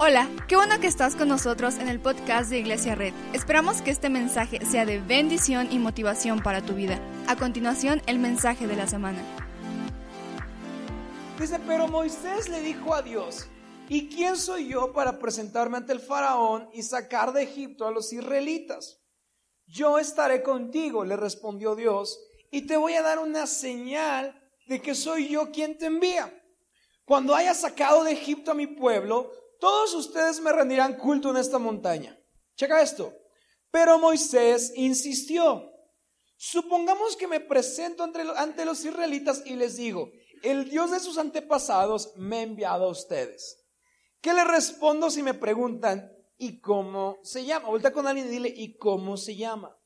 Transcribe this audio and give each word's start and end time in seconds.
Hola, 0.00 0.28
qué 0.46 0.54
bueno 0.54 0.78
que 0.78 0.86
estás 0.86 1.16
con 1.16 1.26
nosotros 1.26 1.74
en 1.78 1.88
el 1.88 1.98
podcast 1.98 2.50
de 2.50 2.60
Iglesia 2.60 2.94
Red. 2.94 3.12
Esperamos 3.32 3.82
que 3.82 3.90
este 3.90 4.08
mensaje 4.08 4.64
sea 4.64 4.86
de 4.86 5.00
bendición 5.00 5.72
y 5.72 5.80
motivación 5.80 6.40
para 6.40 6.62
tu 6.62 6.74
vida. 6.74 7.00
A 7.26 7.34
continuación, 7.34 8.00
el 8.06 8.20
mensaje 8.20 8.68
de 8.68 8.76
la 8.76 8.86
semana. 8.86 9.20
Dice, 11.36 11.58
pero 11.66 11.88
Moisés 11.88 12.48
le 12.48 12.60
dijo 12.60 12.94
a 12.94 13.02
Dios, 13.02 13.48
¿y 13.88 14.08
quién 14.08 14.36
soy 14.36 14.68
yo 14.68 14.92
para 14.92 15.18
presentarme 15.18 15.78
ante 15.78 15.94
el 15.94 16.00
faraón 16.00 16.70
y 16.72 16.84
sacar 16.84 17.32
de 17.32 17.42
Egipto 17.42 17.84
a 17.84 17.90
los 17.90 18.12
israelitas? 18.12 19.00
Yo 19.66 19.98
estaré 19.98 20.44
contigo, 20.44 21.04
le 21.04 21.16
respondió 21.16 21.74
Dios, 21.74 22.20
y 22.52 22.68
te 22.68 22.76
voy 22.76 22.94
a 22.94 23.02
dar 23.02 23.18
una 23.18 23.48
señal 23.48 24.40
de 24.68 24.80
que 24.80 24.94
soy 24.94 25.28
yo 25.28 25.50
quien 25.50 25.76
te 25.76 25.86
envía. 25.86 26.32
Cuando 27.04 27.34
haya 27.34 27.52
sacado 27.52 28.04
de 28.04 28.12
Egipto 28.12 28.52
a 28.52 28.54
mi 28.54 28.68
pueblo, 28.68 29.32
todos 29.58 29.94
ustedes 29.94 30.40
me 30.40 30.52
rendirán 30.52 30.96
culto 30.96 31.30
en 31.30 31.36
esta 31.36 31.58
montaña. 31.58 32.18
Checa 32.56 32.82
esto. 32.82 33.14
Pero 33.70 33.98
Moisés 33.98 34.72
insistió. 34.76 35.72
Supongamos 36.36 37.16
que 37.16 37.26
me 37.26 37.40
presento 37.40 38.04
ante, 38.04 38.64
los 38.64 38.84
israelitas 38.84 39.42
y 39.44 39.56
les 39.56 39.76
digo, 39.76 40.10
el 40.42 40.68
Dios 40.70 40.92
de 40.92 41.00
sus 41.00 41.18
antepasados 41.18 42.12
me 42.16 42.38
ha 42.38 42.42
enviado 42.42 42.84
a 42.84 42.90
ustedes. 42.90 43.64
¿Qué 44.20 44.32
le 44.32 44.44
respondo 44.44 45.10
si 45.10 45.22
me 45.22 45.34
preguntan, 45.34 46.12
¿y 46.36 46.60
cómo 46.60 47.18
se 47.22 47.44
llama? 47.44 47.68
Vuelta 47.68 47.92
con 47.92 48.06
alguien 48.06 48.28
y 48.28 48.30
dile, 48.30 48.52
¿y 48.56 48.76
cómo 48.76 49.16
se 49.16 49.36
llama? 49.36 49.76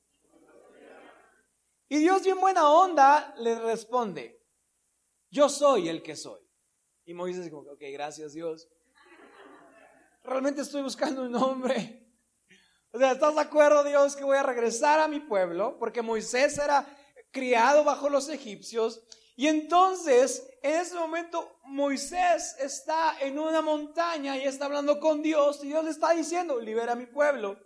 Y 1.88 1.98
Dios 1.98 2.23
bien 2.23 2.41
buena 2.41 2.70
onda 2.70 3.34
le 3.38 3.59
responde, 3.59 4.43
yo 5.30 5.48
soy 5.48 5.88
el 5.88 6.02
que 6.02 6.16
soy. 6.16 6.41
Y 7.04 7.15
Moisés 7.15 7.45
dice, 7.45 7.57
ok, 7.57 7.80
gracias 7.93 8.34
Dios 8.34 8.68
realmente 10.24 10.62
estoy 10.62 10.82
buscando 10.82 11.22
un 11.22 11.32
nombre. 11.32 12.02
O 12.92 12.98
sea, 12.98 13.12
¿estás 13.12 13.34
de 13.34 13.40
acuerdo, 13.40 13.84
Dios, 13.84 14.16
que 14.16 14.24
voy 14.24 14.37
a 14.37 14.42
regresar 14.42 15.01
a 15.01 15.09
mi 15.09 15.20
pueblo? 15.20 15.79
Porque 15.79 16.02
Moisés 16.02 16.59
era 16.59 16.87
criado 17.30 17.84
bajo 17.84 18.09
los 18.09 18.29
egipcios. 18.29 19.02
Y 19.34 19.46
entonces, 19.48 20.46
en 20.62 20.74
ese 20.74 20.95
momento, 20.95 21.59
Moisés 21.64 22.54
está 22.59 23.16
en 23.20 23.38
una 23.38 23.62
montaña 23.62 24.37
y 24.37 24.42
está 24.42 24.66
hablando 24.66 25.01
con 25.01 25.23
Dios. 25.23 25.64
Y 25.64 25.68
Dios 25.68 25.84
le 25.84 25.90
está 25.90 26.10
diciendo, 26.10 26.60
libera 26.60 26.92
a 26.92 26.96
mi 26.96 27.07
pueblo. 27.07 27.59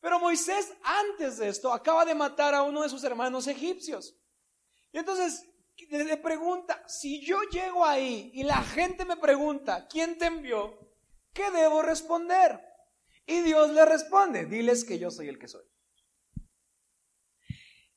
Pero 0.00 0.20
Moisés, 0.20 0.72
antes 0.84 1.38
de 1.38 1.48
esto, 1.48 1.72
acaba 1.72 2.04
de 2.04 2.14
matar 2.14 2.54
a 2.54 2.62
uno 2.62 2.82
de 2.82 2.90
sus 2.90 3.02
hermanos 3.02 3.46
egipcios. 3.46 4.14
Y 4.92 4.98
entonces 4.98 5.48
le 5.90 6.16
pregunta, 6.18 6.82
si 6.86 7.24
yo 7.24 7.40
llego 7.50 7.84
ahí 7.84 8.30
y 8.34 8.42
la 8.42 8.62
gente 8.62 9.04
me 9.04 9.16
pregunta, 9.16 9.86
¿quién 9.88 10.18
te 10.18 10.26
envió? 10.26 10.85
¿Qué 11.36 11.50
debo 11.50 11.82
responder? 11.82 12.58
Y 13.26 13.42
Dios 13.42 13.72
le 13.72 13.84
responde, 13.84 14.46
diles 14.46 14.84
que 14.84 14.98
yo 14.98 15.10
soy 15.10 15.28
el 15.28 15.38
que 15.38 15.48
soy. 15.48 15.64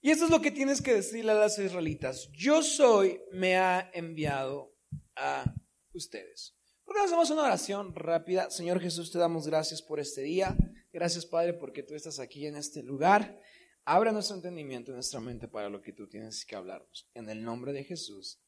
Y 0.01 0.11
eso 0.11 0.25
es 0.25 0.31
lo 0.31 0.41
que 0.41 0.51
tienes 0.51 0.81
que 0.81 0.93
decirle 0.93 1.31
a 1.31 1.35
las 1.35 1.57
israelitas. 1.57 2.29
Yo 2.31 2.61
soy, 2.61 3.21
me 3.31 3.57
ha 3.57 3.89
enviado 3.93 4.75
a 5.15 5.43
ustedes. 5.93 6.55
¿Por 6.83 6.95
qué 6.95 7.01
hacemos 7.01 7.29
una 7.29 7.43
oración 7.43 7.93
rápida? 7.93 8.49
Señor 8.49 8.79
Jesús, 8.79 9.11
te 9.11 9.19
damos 9.19 9.47
gracias 9.47 9.81
por 9.81 9.99
este 9.99 10.21
día. 10.21 10.55
Gracias, 10.91 11.25
Padre, 11.25 11.53
porque 11.53 11.83
tú 11.83 11.95
estás 11.95 12.19
aquí 12.19 12.47
en 12.47 12.55
este 12.55 12.81
lugar. 12.81 13.39
Abra 13.85 14.11
nuestro 14.11 14.37
entendimiento, 14.37 14.91
nuestra 14.91 15.19
mente 15.19 15.47
para 15.47 15.69
lo 15.69 15.81
que 15.81 15.93
tú 15.93 16.07
tienes 16.07 16.45
que 16.45 16.55
hablarnos. 16.55 17.09
En 17.13 17.29
el 17.29 17.43
nombre 17.43 17.73
de 17.73 17.83
Jesús. 17.83 18.41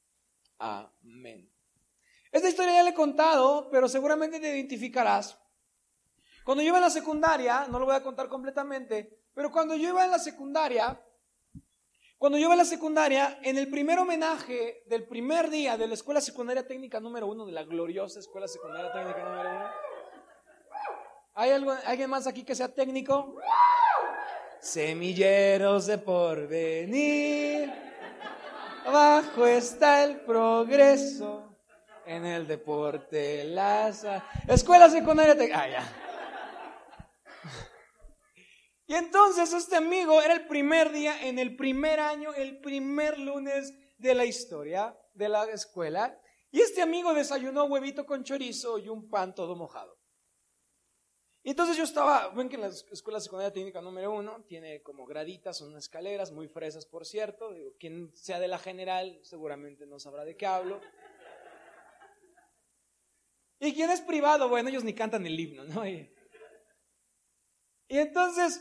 Amén. 0.58 1.52
Esta 2.32 2.48
historia 2.48 2.76
ya 2.76 2.84
le 2.84 2.92
he 2.92 2.94
contado, 2.94 3.70
pero 3.70 3.90
seguramente 3.90 4.40
te 4.40 4.56
identificarás. 4.56 5.38
Cuando 6.46 6.64
yo 6.64 6.70
iba 6.70 6.78
en 6.78 6.84
la 6.84 6.90
secundaria, 6.90 7.68
no 7.70 7.78
lo 7.78 7.86
voy 7.86 7.96
a 7.96 8.04
contar 8.04 8.30
completamente, 8.30 9.20
pero 9.34 9.52
cuando 9.52 9.76
yo 9.76 9.90
iba 9.90 10.06
en 10.06 10.12
la 10.12 10.20
secundaria, 10.20 11.00
cuando 12.18 12.38
yo 12.38 12.46
iba 12.46 12.54
en 12.54 12.60
la 12.60 12.66
secundaria, 12.66 13.40
en 13.44 13.58
el 13.58 13.70
primer 13.70 14.00
homenaje 14.00 14.84
del 14.88 15.08
primer 15.08 15.50
día 15.50 15.76
de 15.76 15.88
la 15.88 15.94
Escuela 15.94 16.22
Secundaria 16.22 16.66
Técnica 16.66 17.00
número 17.00 17.28
uno, 17.28 17.46
de 17.46 17.52
la 17.52 17.64
gloriosa 17.64 18.20
Escuela 18.20 18.48
Secundaria 18.48 18.92
Técnica 18.94 19.24
número 19.24 19.50
uno, 19.50 19.70
¿hay 21.34 21.52
alguien 21.52 22.10
más 22.10 22.28
aquí 22.28 22.44
que 22.44 22.56
sea 22.56 22.74
técnico? 22.74 23.36
Semilleros 24.62 25.88
de 25.88 25.98
porvenir, 25.98 27.74
abajo 28.86 29.46
está 29.46 30.04
el 30.06 30.22
progreso 30.22 31.51
en 32.06 32.26
el 32.26 32.48
deporte, 32.48 33.44
las 33.46 34.06
escuela 34.48 34.90
secundaria. 34.90 35.36
Ah, 35.54 35.68
ya. 35.68 36.02
Y 38.88 38.96
entonces 38.96 39.54
este 39.54 39.78
amigo 39.78 40.22
era 40.22 40.34
el 40.34 40.48
primer 40.48 40.92
día, 40.92 41.26
en 41.26 41.40
el 41.40 41.56
primer 41.56 42.00
año, 42.02 42.34
el 42.34 42.60
primer 42.60 43.18
lunes 43.18 43.74
de 43.98 44.14
la 44.14 44.26
historia 44.26 44.98
de 45.14 45.30
la 45.30 45.46
escuela. 45.46 46.20
Y 46.52 46.60
este 46.60 46.82
amigo 46.82 47.14
desayunó 47.14 47.64
huevito 47.66 48.06
con 48.06 48.26
chorizo 48.26 48.78
y 48.78 48.90
un 48.90 49.10
pan 49.10 49.34
todo 49.34 49.56
mojado. 49.56 49.98
Y 51.44 51.52
entonces 51.52 51.76
yo 51.76 51.84
estaba, 51.84 52.30
ven 52.30 52.50
que 52.50 52.56
en 52.56 52.62
la 52.62 52.68
escuela 52.68 53.20
secundaria 53.20 53.52
técnica 53.52 53.82
número 53.82 54.12
uno 54.12 54.44
tiene 54.48 54.84
como 54.84 55.06
graditas, 55.06 55.58
son 55.58 55.76
escaleras 55.76 56.32
muy 56.32 56.48
fresas, 56.48 56.86
por 56.86 57.06
cierto. 57.06 57.54
Digo, 57.54 57.72
quien 57.80 58.16
sea 58.16 58.40
de 58.40 58.48
la 58.48 58.60
general 58.60 59.20
seguramente 59.24 59.88
no 59.88 60.00
sabrá 60.00 60.24
de 60.24 60.36
qué 60.36 60.46
hablo. 60.46 60.82
¿Y 63.64 63.76
quién 63.76 63.92
es 63.92 64.02
privado? 64.02 64.50
Bueno, 64.50 64.70
ellos 64.70 64.84
ni 64.84 64.96
cantan 64.96 65.24
el 65.28 65.40
himno, 65.40 65.64
¿no? 65.66 65.88
Y, 65.88 66.12
entonces, 67.88 68.60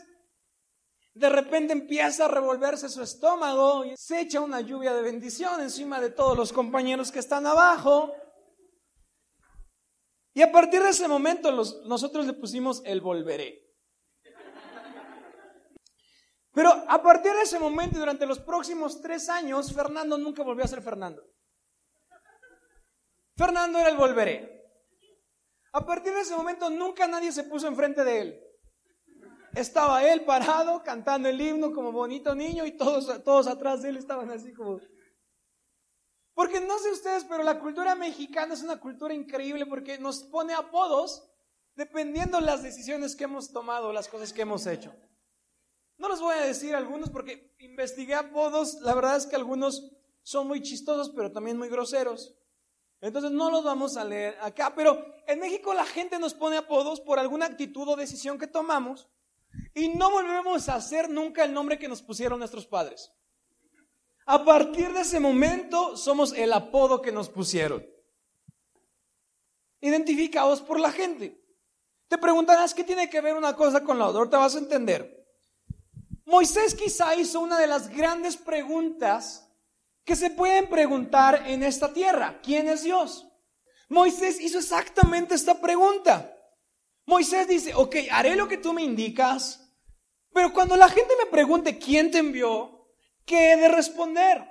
de 1.15 1.27
repente 1.27 1.73
empieza 1.73 2.25
a 2.25 2.27
revolverse 2.27 2.87
su 2.87 3.01
estómago 3.01 3.83
y 3.83 3.97
se 3.97 4.21
echa 4.21 4.41
una 4.41 4.61
lluvia 4.61 4.93
de 4.93 5.01
bendición 5.01 5.59
encima 5.59 5.99
de 5.99 6.11
todos 6.11 6.37
los 6.37 6.53
compañeros 6.53 7.11
que 7.11 7.17
están 7.17 7.47
abajo. 7.47 8.13
Y 10.35 10.43
a 10.43 10.51
partir 10.51 10.83
de 10.83 10.89
ese 10.89 11.07
momento 11.07 11.51
nosotros 11.51 12.27
le 12.27 12.33
pusimos 12.33 12.83
el 12.85 13.01
volveré. 13.01 13.59
Pero 16.53 16.69
a 16.87 17.01
partir 17.01 17.33
de 17.33 17.41
ese 17.41 17.57
momento 17.57 17.95
y 17.95 18.01
durante 18.01 18.27
los 18.27 18.37
próximos 18.37 19.01
tres 19.01 19.29
años, 19.29 19.73
Fernando 19.73 20.19
nunca 20.19 20.43
volvió 20.43 20.63
a 20.63 20.67
ser 20.67 20.83
Fernando. 20.83 21.23
Fernando 23.35 23.79
era 23.79 23.89
el 23.89 23.97
volveré. 23.97 24.60
A 25.73 25.85
partir 25.85 26.13
de 26.13 26.21
ese 26.21 26.35
momento 26.35 26.69
nunca 26.69 27.07
nadie 27.07 27.31
se 27.31 27.43
puso 27.43 27.67
enfrente 27.67 28.03
de 28.03 28.21
él. 28.21 28.43
Estaba 29.55 30.05
él 30.05 30.23
parado 30.23 30.81
cantando 30.83 31.27
el 31.29 31.39
himno 31.39 31.73
como 31.73 31.91
bonito 31.91 32.35
niño 32.35 32.65
y 32.65 32.77
todos, 32.77 33.23
todos 33.23 33.47
atrás 33.47 33.81
de 33.81 33.89
él 33.89 33.97
estaban 33.97 34.29
así 34.31 34.53
como... 34.53 34.79
Porque 36.33 36.61
no 36.61 36.79
sé 36.79 36.91
ustedes, 36.91 37.25
pero 37.25 37.43
la 37.43 37.59
cultura 37.59 37.93
mexicana 37.95 38.53
es 38.53 38.63
una 38.63 38.79
cultura 38.79 39.13
increíble 39.13 39.65
porque 39.65 39.97
nos 39.97 40.23
pone 40.23 40.53
apodos 40.53 41.27
dependiendo 41.75 42.39
las 42.39 42.63
decisiones 42.63 43.15
que 43.15 43.25
hemos 43.25 43.51
tomado, 43.51 43.91
las 43.91 44.07
cosas 44.07 44.31
que 44.31 44.41
hemos 44.41 44.65
hecho. 44.65 44.93
No 45.97 46.09
les 46.09 46.19
voy 46.19 46.35
a 46.35 46.41
decir 46.41 46.75
algunos 46.75 47.09
porque 47.09 47.53
investigué 47.59 48.15
apodos, 48.15 48.81
la 48.81 48.95
verdad 48.95 49.17
es 49.17 49.27
que 49.27 49.35
algunos 49.35 49.91
son 50.23 50.47
muy 50.47 50.61
chistosos, 50.61 51.11
pero 51.15 51.31
también 51.31 51.57
muy 51.57 51.69
groseros. 51.69 52.35
Entonces 53.01 53.31
no 53.31 53.49
los 53.49 53.63
vamos 53.63 53.97
a 53.97 54.05
leer 54.05 54.37
acá, 54.41 54.73
pero 54.75 55.03
en 55.25 55.39
México 55.39 55.73
la 55.73 55.85
gente 55.85 56.19
nos 56.19 56.35
pone 56.35 56.57
apodos 56.57 57.01
por 57.01 57.17
alguna 57.17 57.47
actitud 57.47 57.87
o 57.87 57.95
decisión 57.95 58.37
que 58.37 58.45
tomamos 58.45 59.09
y 59.73 59.89
no 59.89 60.11
volvemos 60.11 60.69
a 60.69 60.75
hacer 60.75 61.09
nunca 61.09 61.43
el 61.43 61.53
nombre 61.53 61.79
que 61.79 61.87
nos 61.87 62.03
pusieron 62.03 62.39
nuestros 62.39 62.67
padres. 62.67 63.11
A 64.27 64.45
partir 64.45 64.93
de 64.93 65.01
ese 65.01 65.19
momento 65.19 65.97
somos 65.97 66.31
el 66.33 66.53
apodo 66.53 67.01
que 67.01 67.11
nos 67.11 67.27
pusieron. 67.27 67.83
Identificados 69.81 70.61
por 70.61 70.79
la 70.79 70.91
gente. 70.91 71.43
Te 72.07 72.19
preguntarás 72.19 72.75
qué 72.75 72.83
tiene 72.83 73.09
que 73.09 73.19
ver 73.19 73.35
una 73.35 73.55
cosa 73.55 73.83
con 73.83 73.97
la 73.97 74.07
otra, 74.07 74.29
te 74.29 74.37
vas 74.37 74.55
a 74.55 74.59
entender. 74.59 75.25
Moisés 76.25 76.75
quizá 76.75 77.15
hizo 77.15 77.39
una 77.39 77.57
de 77.57 77.67
las 77.67 77.89
grandes 77.89 78.37
preguntas 78.37 79.50
que 80.05 80.15
se 80.15 80.29
pueden 80.29 80.67
preguntar 80.67 81.43
en 81.47 81.63
esta 81.63 81.93
tierra. 81.93 82.39
¿Quién 82.41 82.67
es 82.67 82.83
Dios? 82.83 83.27
Moisés 83.89 84.39
hizo 84.39 84.59
exactamente 84.59 85.35
esta 85.35 85.59
pregunta. 85.59 86.37
Moisés 87.05 87.47
dice, 87.47 87.73
ok, 87.75 87.95
haré 88.11 88.35
lo 88.35 88.47
que 88.47 88.57
tú 88.57 88.73
me 88.73 88.83
indicas, 88.83 89.61
pero 90.33 90.53
cuando 90.53 90.77
la 90.77 90.87
gente 90.87 91.13
me 91.17 91.29
pregunte 91.29 91.77
quién 91.77 92.09
te 92.09 92.19
envió, 92.19 92.87
¿qué 93.25 93.51
he 93.51 93.57
de 93.57 93.67
responder? 93.67 94.47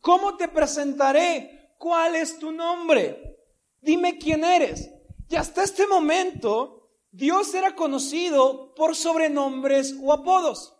¿Cómo 0.00 0.36
te 0.36 0.48
presentaré? 0.48 1.74
¿Cuál 1.78 2.16
es 2.16 2.38
tu 2.38 2.52
nombre? 2.52 3.38
Dime 3.80 4.18
quién 4.18 4.44
eres. 4.44 4.90
Y 5.28 5.36
hasta 5.36 5.62
este 5.62 5.86
momento, 5.86 6.90
Dios 7.10 7.52
era 7.54 7.74
conocido 7.74 8.74
por 8.74 8.96
sobrenombres 8.96 9.94
o 10.02 10.12
apodos. 10.12 10.74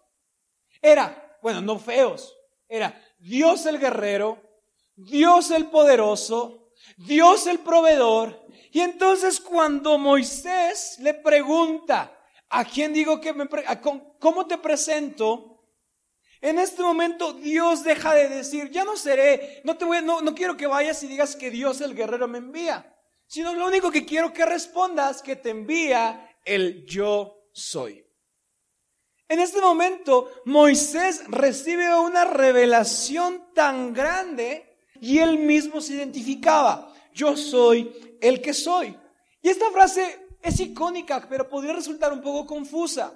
Era, 0.80 1.38
bueno, 1.42 1.60
no 1.60 1.78
feos, 1.78 2.34
era 2.68 2.98
Dios 3.20 3.66
el 3.66 3.78
guerrero, 3.78 4.42
Dios 4.96 5.50
el 5.50 5.66
poderoso, 5.66 6.72
Dios 6.96 7.46
el 7.46 7.60
proveedor. 7.60 8.46
Y 8.72 8.80
entonces 8.80 9.40
cuando 9.40 9.98
Moisés 9.98 10.96
le 11.00 11.14
pregunta, 11.14 12.16
¿a 12.48 12.64
quién 12.64 12.92
digo 12.92 13.20
que 13.20 13.32
me, 13.32 13.48
cómo 14.18 14.46
te 14.46 14.58
presento? 14.58 15.66
En 16.40 16.58
este 16.58 16.82
momento 16.82 17.34
Dios 17.34 17.84
deja 17.84 18.14
de 18.14 18.28
decir, 18.28 18.70
ya 18.70 18.84
no 18.84 18.96
seré, 18.96 19.60
no 19.64 19.76
te 19.76 19.84
voy, 19.84 20.02
no, 20.02 20.22
no 20.22 20.34
quiero 20.34 20.56
que 20.56 20.66
vayas 20.66 21.02
y 21.02 21.06
digas 21.06 21.36
que 21.36 21.50
Dios 21.50 21.80
el 21.82 21.94
guerrero 21.94 22.26
me 22.26 22.38
envía, 22.38 22.96
sino 23.26 23.54
lo 23.54 23.66
único 23.66 23.90
que 23.90 24.06
quiero 24.06 24.32
que 24.32 24.46
respondas 24.46 25.20
que 25.20 25.36
te 25.36 25.50
envía 25.50 26.36
el 26.44 26.86
yo 26.86 27.50
soy. 27.52 28.09
En 29.30 29.38
este 29.38 29.62
momento 29.62 30.30
Moisés 30.44 31.22
recibe 31.28 31.98
una 31.98 32.24
revelación 32.24 33.54
tan 33.54 33.94
grande 33.94 34.76
y 35.00 35.18
él 35.18 35.38
mismo 35.38 35.80
se 35.80 35.94
identificaba, 35.94 36.92
yo 37.14 37.34
soy 37.36 38.18
el 38.20 38.42
que 38.42 38.52
soy. 38.52 38.94
Y 39.40 39.48
esta 39.48 39.70
frase 39.70 40.28
es 40.42 40.60
icónica, 40.60 41.26
pero 41.30 41.48
podría 41.48 41.72
resultar 41.72 42.12
un 42.12 42.20
poco 42.20 42.44
confusa. 42.44 43.14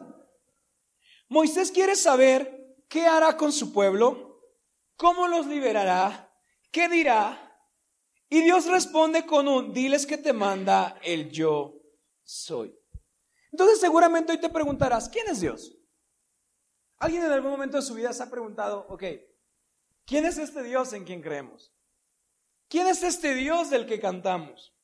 Moisés 1.28 1.70
quiere 1.70 1.96
saber 1.96 2.64
¿Qué 2.88 3.06
hará 3.06 3.37
con 3.37 3.50
su 3.50 3.72
pueblo? 3.72 4.40
¿Cómo 4.96 5.26
los 5.26 5.46
liberará? 5.46 6.32
¿Qué 6.70 6.88
dirá? 6.88 7.58
Y 8.28 8.43
Dios 8.43 8.66
responde 8.66 9.26
con 9.26 9.49
un, 9.49 9.72
diles 9.72 10.06
que 10.06 10.16
te 10.16 10.32
manda 10.32 10.96
el 11.02 11.28
yo 11.28 11.75
soy. 12.22 12.72
Entonces 13.50 13.81
seguramente 13.81 14.31
hoy 14.31 14.38
te 14.38 14.49
preguntarás, 14.49 15.08
¿quién 15.08 15.26
es 15.28 15.40
Dios? 15.40 15.74
¿Alguien 16.99 17.25
en 17.25 17.32
algún 17.32 17.50
momento 17.50 17.76
de 17.76 17.82
su 17.82 17.94
vida 17.94 18.12
se 18.12 18.23
ha 18.23 18.31
preguntado, 18.31 18.87
ok, 18.88 19.05
¿quién 20.06 20.25
es 20.25 20.38
este 20.38 20.62
Dios 20.62 20.93
en 20.93 21.05
quien 21.05 21.20
creemos? 21.20 21.73
¿Quién 22.69 22.87
es 22.87 23.02
este 23.02 23.35
Dios 23.35 23.70
del 23.70 23.87
que 23.87 24.00
cantamos? 24.00 24.75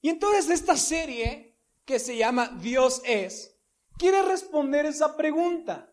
Y 0.00 0.08
entonces 0.08 0.48
esta 0.48 0.76
serie 0.76 1.58
que 1.84 1.98
se 1.98 2.16
llama 2.16 2.48
Dios 2.60 3.02
es, 3.04 3.58
quiere 3.98 4.22
responder 4.22 4.86
esa 4.86 5.16
pregunta. 5.16 5.92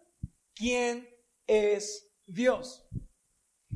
¿Quién 0.54 1.10
es 1.45 2.10
Dios? 2.25 2.88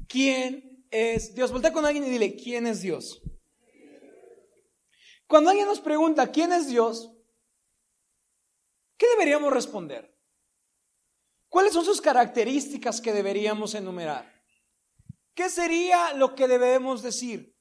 ¿Quién 0.08 0.86
es 0.90 1.36
Dios? 1.36 1.52
Voltea 1.52 1.74
con 1.74 1.86
alguien 1.86 2.06
y 2.06 2.10
dile, 2.10 2.36
¿quién 2.36 2.66
es 2.68 2.82
Dios? 2.82 3.22
Cuando 5.28 5.50
alguien 5.50 5.68
nos 5.68 5.80
pregunta, 5.80 6.32
¿quién 6.32 6.52
es 6.52 6.68
Dios? 6.68 7.12
¿Qué 8.98 9.08
deberíamos 9.10 9.54
responder? 9.54 10.11
¿Cuáles 11.52 11.74
son 11.74 11.84
sus 11.84 12.00
características 12.00 13.02
que 13.02 13.12
deberíamos 13.12 13.76
enumerar? 13.76 14.26
¿Qué 15.36 15.50
sería 15.50 16.14
lo 16.14 16.34
que 16.34 16.48
debemos 16.48 17.02
decir? 17.04 17.54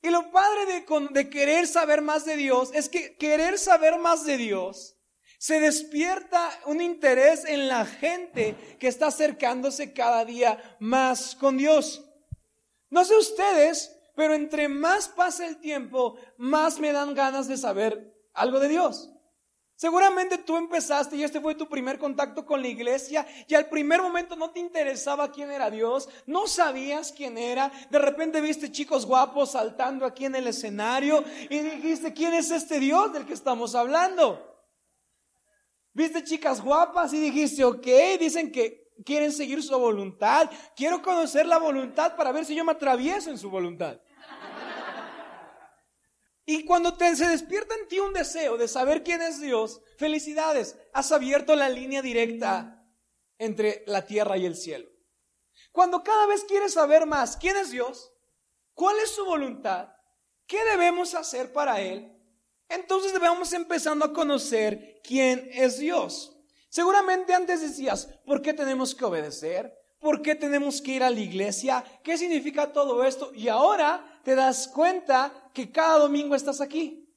Y 0.00 0.08
lo 0.08 0.30
padre 0.30 0.84
de, 1.10 1.30
querer 1.30 1.66
saber 1.66 2.00
más 2.00 2.24
de 2.24 2.36
Dios 2.36 2.70
es 2.74 2.88
que 2.88 3.16
querer 3.16 3.58
saber 3.58 3.98
más 3.98 4.24
de 4.24 4.36
Dios 4.36 4.96
se 5.40 5.58
despierta 5.58 6.48
un 6.66 6.80
interés 6.80 7.44
en 7.44 7.66
la 7.66 7.84
gente 7.84 8.54
que 8.78 8.86
está 8.86 9.08
acercándose 9.08 9.92
cada 9.92 10.24
día 10.24 10.76
más 10.78 11.34
con 11.34 11.58
Dios. 11.58 12.08
No 12.88 13.04
sé 13.04 13.16
ustedes, 13.16 13.98
pero 14.14 14.34
entre 14.34 14.68
más 14.68 15.08
pasa 15.08 15.44
el 15.44 15.58
tiempo, 15.58 16.16
más 16.36 16.78
me 16.78 16.92
dan 16.92 17.14
ganas 17.14 17.48
de 17.48 17.56
saber 17.56 18.14
algo 18.32 18.60
de 18.60 18.68
Dios. 18.68 19.12
Seguramente 19.82 20.38
tú 20.38 20.56
empezaste 20.56 21.16
y 21.16 21.24
este 21.24 21.40
fue 21.40 21.56
tu 21.56 21.68
primer 21.68 21.98
contacto 21.98 22.46
con 22.46 22.62
la 22.62 22.68
iglesia 22.68 23.26
y 23.48 23.56
al 23.56 23.68
primer 23.68 24.00
momento 24.00 24.36
no 24.36 24.52
te 24.52 24.60
interesaba 24.60 25.32
quién 25.32 25.50
era 25.50 25.72
Dios, 25.72 26.08
no 26.24 26.46
sabías 26.46 27.10
quién 27.10 27.36
era, 27.36 27.72
de 27.90 27.98
repente 27.98 28.40
viste 28.40 28.70
chicos 28.70 29.04
guapos 29.04 29.50
saltando 29.50 30.06
aquí 30.06 30.26
en 30.26 30.36
el 30.36 30.46
escenario 30.46 31.24
y 31.50 31.58
dijiste, 31.58 32.12
¿quién 32.12 32.32
es 32.32 32.52
este 32.52 32.78
Dios 32.78 33.12
del 33.12 33.26
que 33.26 33.32
estamos 33.32 33.74
hablando? 33.74 34.56
Viste 35.92 36.22
chicas 36.22 36.62
guapas 36.62 37.12
y 37.12 37.18
dijiste, 37.18 37.64
ok, 37.64 37.86
dicen 38.20 38.52
que 38.52 38.92
quieren 39.04 39.32
seguir 39.32 39.64
su 39.64 39.76
voluntad. 39.76 40.48
Quiero 40.76 41.02
conocer 41.02 41.44
la 41.44 41.58
voluntad 41.58 42.14
para 42.14 42.30
ver 42.30 42.44
si 42.44 42.54
yo 42.54 42.64
me 42.64 42.70
atravieso 42.70 43.30
en 43.30 43.38
su 43.38 43.50
voluntad. 43.50 43.98
Y 46.44 46.64
cuando 46.64 46.94
te, 46.94 47.14
se 47.14 47.28
despierta 47.28 47.74
en 47.74 47.88
ti 47.88 48.00
un 48.00 48.12
deseo 48.12 48.56
de 48.56 48.66
saber 48.66 49.02
quién 49.04 49.22
es 49.22 49.40
Dios, 49.40 49.80
felicidades, 49.96 50.76
has 50.92 51.12
abierto 51.12 51.54
la 51.54 51.68
línea 51.68 52.02
directa 52.02 52.84
entre 53.38 53.84
la 53.86 54.06
tierra 54.06 54.36
y 54.36 54.46
el 54.46 54.56
cielo. 54.56 54.88
Cuando 55.70 56.02
cada 56.02 56.26
vez 56.26 56.44
quieres 56.44 56.74
saber 56.74 57.06
más 57.06 57.36
quién 57.36 57.56
es 57.56 57.70
Dios, 57.70 58.12
cuál 58.74 58.98
es 58.98 59.10
su 59.10 59.24
voluntad, 59.24 59.94
qué 60.46 60.62
debemos 60.64 61.14
hacer 61.14 61.52
para 61.52 61.80
Él, 61.80 62.12
entonces 62.68 63.12
debemos 63.12 63.52
empezando 63.52 64.04
a 64.04 64.12
conocer 64.12 65.00
quién 65.04 65.48
es 65.52 65.78
Dios. 65.78 66.36
Seguramente 66.68 67.34
antes 67.34 67.60
decías, 67.60 68.06
¿por 68.24 68.42
qué 68.42 68.52
tenemos 68.52 68.94
que 68.94 69.04
obedecer? 69.04 69.72
¿Por 70.02 70.20
qué 70.20 70.34
tenemos 70.34 70.82
que 70.82 70.96
ir 70.96 71.04
a 71.04 71.10
la 71.10 71.20
iglesia? 71.20 71.84
¿Qué 72.02 72.18
significa 72.18 72.72
todo 72.72 73.04
esto? 73.04 73.32
Y 73.32 73.46
ahora 73.46 74.20
te 74.24 74.34
das 74.34 74.66
cuenta 74.66 75.32
que 75.54 75.70
cada 75.70 75.98
domingo 75.98 76.34
estás 76.34 76.60
aquí. 76.60 77.08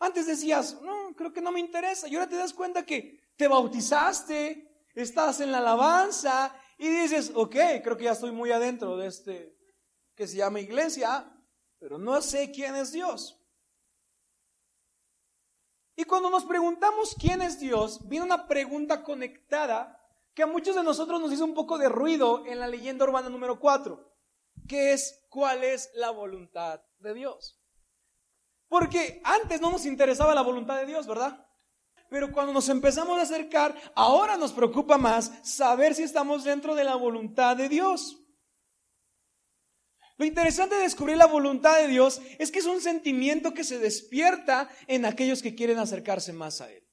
Antes 0.00 0.26
decías, 0.26 0.80
no, 0.80 1.14
creo 1.14 1.30
que 1.30 1.42
no 1.42 1.52
me 1.52 1.60
interesa. 1.60 2.08
Y 2.08 2.14
ahora 2.14 2.26
te 2.26 2.36
das 2.36 2.54
cuenta 2.54 2.86
que 2.86 3.20
te 3.36 3.48
bautizaste, 3.48 4.86
estás 4.94 5.40
en 5.40 5.52
la 5.52 5.58
alabanza 5.58 6.56
y 6.78 6.88
dices, 6.88 7.30
ok, 7.34 7.56
creo 7.82 7.98
que 7.98 8.04
ya 8.04 8.12
estoy 8.12 8.32
muy 8.32 8.50
adentro 8.50 8.96
de 8.96 9.06
este 9.06 9.54
que 10.14 10.26
se 10.26 10.38
llama 10.38 10.60
iglesia, 10.60 11.30
pero 11.78 11.98
no 11.98 12.22
sé 12.22 12.50
quién 12.50 12.76
es 12.76 12.92
Dios. 12.92 13.38
Y 15.96 16.04
cuando 16.04 16.30
nos 16.30 16.46
preguntamos 16.46 17.14
quién 17.20 17.42
es 17.42 17.60
Dios, 17.60 18.08
viene 18.08 18.24
una 18.24 18.48
pregunta 18.48 19.02
conectada 19.02 20.00
que 20.34 20.42
a 20.42 20.46
muchos 20.46 20.74
de 20.74 20.82
nosotros 20.82 21.20
nos 21.20 21.32
hizo 21.32 21.44
un 21.44 21.54
poco 21.54 21.78
de 21.78 21.88
ruido 21.88 22.44
en 22.46 22.58
la 22.58 22.66
leyenda 22.66 23.04
urbana 23.04 23.28
número 23.28 23.60
4, 23.60 24.12
que 24.68 24.92
es 24.92 25.26
cuál 25.30 25.62
es 25.62 25.90
la 25.94 26.10
voluntad 26.10 26.80
de 26.98 27.14
Dios. 27.14 27.60
Porque 28.68 29.20
antes 29.24 29.60
no 29.60 29.70
nos 29.70 29.86
interesaba 29.86 30.34
la 30.34 30.42
voluntad 30.42 30.76
de 30.76 30.86
Dios, 30.86 31.06
¿verdad? 31.06 31.46
Pero 32.10 32.32
cuando 32.32 32.52
nos 32.52 32.68
empezamos 32.68 33.18
a 33.18 33.22
acercar, 33.22 33.74
ahora 33.94 34.36
nos 34.36 34.52
preocupa 34.52 34.98
más 34.98 35.32
saber 35.42 35.94
si 35.94 36.02
estamos 36.02 36.44
dentro 36.44 36.74
de 36.74 36.84
la 36.84 36.96
voluntad 36.96 37.56
de 37.56 37.68
Dios. 37.68 38.20
Lo 40.16 40.24
interesante 40.24 40.76
de 40.76 40.82
descubrir 40.82 41.16
la 41.16 41.26
voluntad 41.26 41.78
de 41.78 41.88
Dios 41.88 42.20
es 42.38 42.50
que 42.50 42.60
es 42.60 42.66
un 42.66 42.80
sentimiento 42.80 43.52
que 43.52 43.64
se 43.64 43.78
despierta 43.78 44.68
en 44.86 45.04
aquellos 45.04 45.42
que 45.42 45.54
quieren 45.54 45.78
acercarse 45.78 46.32
más 46.32 46.60
a 46.60 46.70
Él. 46.70 46.83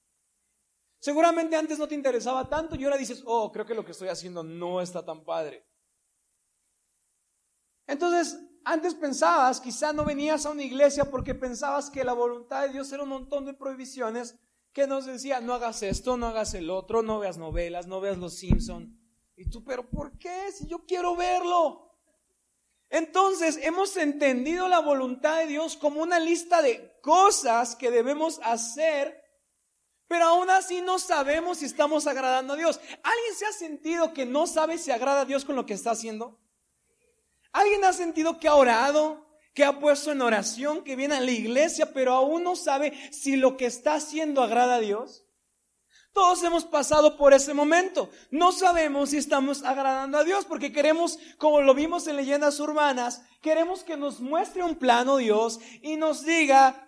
Seguramente 1.01 1.55
antes 1.55 1.79
no 1.79 1.87
te 1.87 1.95
interesaba 1.95 2.47
tanto 2.47 2.75
y 2.75 2.83
ahora 2.83 2.95
dices, 2.95 3.23
oh, 3.25 3.51
creo 3.51 3.65
que 3.65 3.73
lo 3.73 3.83
que 3.83 3.91
estoy 3.91 4.09
haciendo 4.09 4.43
no 4.43 4.79
está 4.81 5.03
tan 5.03 5.23
padre. 5.25 5.65
Entonces, 7.87 8.39
antes 8.63 8.93
pensabas, 8.93 9.59
quizá 9.59 9.93
no 9.93 10.05
venías 10.05 10.45
a 10.45 10.51
una 10.51 10.61
iglesia 10.61 11.05
porque 11.09 11.33
pensabas 11.33 11.89
que 11.89 12.03
la 12.03 12.13
voluntad 12.13 12.61
de 12.61 12.73
Dios 12.73 12.91
era 12.91 13.01
un 13.01 13.09
montón 13.09 13.45
de 13.47 13.55
prohibiciones 13.55 14.35
que 14.73 14.85
nos 14.85 15.07
decía, 15.07 15.41
no 15.41 15.55
hagas 15.55 15.81
esto, 15.81 16.17
no 16.17 16.27
hagas 16.27 16.53
el 16.53 16.69
otro, 16.69 17.01
no 17.01 17.17
veas 17.17 17.39
novelas, 17.39 17.87
no 17.87 17.99
veas 17.99 18.19
los 18.19 18.35
Simpson. 18.35 18.95
Y 19.35 19.49
tú, 19.49 19.63
pero 19.63 19.89
¿por 19.89 20.19
qué? 20.19 20.51
Si 20.51 20.67
yo 20.67 20.85
quiero 20.85 21.15
verlo. 21.15 21.97
Entonces 22.89 23.57
hemos 23.63 23.97
entendido 23.97 24.67
la 24.67 24.79
voluntad 24.79 25.39
de 25.39 25.47
Dios 25.47 25.77
como 25.77 26.03
una 26.03 26.19
lista 26.19 26.61
de 26.61 26.99
cosas 27.01 27.75
que 27.75 27.89
debemos 27.89 28.39
hacer, 28.43 29.20
pero 30.11 30.25
aún 30.25 30.49
así 30.49 30.81
no 30.81 30.99
sabemos 30.99 31.59
si 31.59 31.65
estamos 31.65 32.05
agradando 32.05 32.51
a 32.51 32.57
Dios. 32.57 32.81
¿Alguien 33.01 33.33
se 33.33 33.45
ha 33.45 33.53
sentido 33.53 34.11
que 34.11 34.25
no 34.25 34.45
sabe 34.45 34.77
si 34.77 34.91
agrada 34.91 35.21
a 35.21 35.25
Dios 35.25 35.45
con 35.45 35.55
lo 35.55 35.65
que 35.65 35.73
está 35.73 35.91
haciendo? 35.91 36.37
¿Alguien 37.53 37.85
ha 37.85 37.93
sentido 37.93 38.37
que 38.37 38.49
ha 38.49 38.55
orado, 38.55 39.25
que 39.53 39.63
ha 39.63 39.79
puesto 39.79 40.11
en 40.11 40.21
oración, 40.21 40.83
que 40.83 40.97
viene 40.97 41.15
a 41.15 41.21
la 41.21 41.31
iglesia, 41.31 41.93
pero 41.93 42.11
aún 42.11 42.43
no 42.43 42.57
sabe 42.57 42.91
si 43.13 43.37
lo 43.37 43.55
que 43.55 43.67
está 43.67 43.93
haciendo 43.93 44.43
agrada 44.43 44.75
a 44.75 44.79
Dios? 44.81 45.25
Todos 46.11 46.43
hemos 46.43 46.65
pasado 46.65 47.15
por 47.15 47.33
ese 47.33 47.53
momento. 47.53 48.09
No 48.31 48.51
sabemos 48.51 49.11
si 49.11 49.17
estamos 49.17 49.63
agradando 49.63 50.17
a 50.17 50.25
Dios 50.25 50.43
porque 50.43 50.73
queremos, 50.73 51.19
como 51.37 51.61
lo 51.61 51.73
vimos 51.73 52.05
en 52.07 52.17
leyendas 52.17 52.59
urbanas, 52.59 53.21
queremos 53.41 53.85
que 53.85 53.95
nos 53.95 54.19
muestre 54.19 54.61
un 54.61 54.75
plano 54.75 55.15
Dios 55.15 55.61
y 55.81 55.95
nos 55.95 56.25
diga 56.25 56.85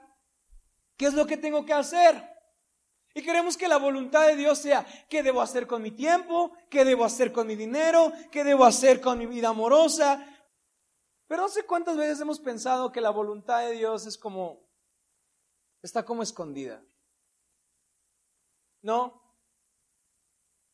qué 0.97 1.05
es 1.05 1.13
lo 1.13 1.25
que 1.25 1.37
tengo 1.37 1.65
que 1.65 1.71
hacer. 1.71 2.32
Y 3.13 3.21
queremos 3.21 3.57
que 3.57 3.67
la 3.67 3.77
voluntad 3.77 4.27
de 4.27 4.35
Dios 4.35 4.57
sea 4.57 4.85
qué 5.07 5.21
debo 5.21 5.41
hacer 5.41 5.67
con 5.67 5.81
mi 5.81 5.91
tiempo, 5.91 6.51
qué 6.69 6.83
debo 6.83 7.05
hacer 7.05 7.31
con 7.31 7.45
mi 7.45 7.55
dinero, 7.55 8.11
qué 8.31 8.43
debo 8.43 8.65
hacer 8.65 8.99
con 8.99 9.19
mi 9.19 9.27
vida 9.27 9.49
amorosa. 9.49 10.25
Pero 11.27 11.43
no 11.43 11.49
sé 11.49 11.65
cuántas 11.65 11.95
veces 11.95 12.19
hemos 12.21 12.39
pensado 12.39 12.91
que 12.91 13.01
la 13.01 13.11
voluntad 13.11 13.61
de 13.61 13.73
Dios 13.73 14.07
es 14.07 14.17
como, 14.17 14.67
está 15.83 16.03
como 16.03 16.23
escondida. 16.23 16.83
¿No? 18.81 19.21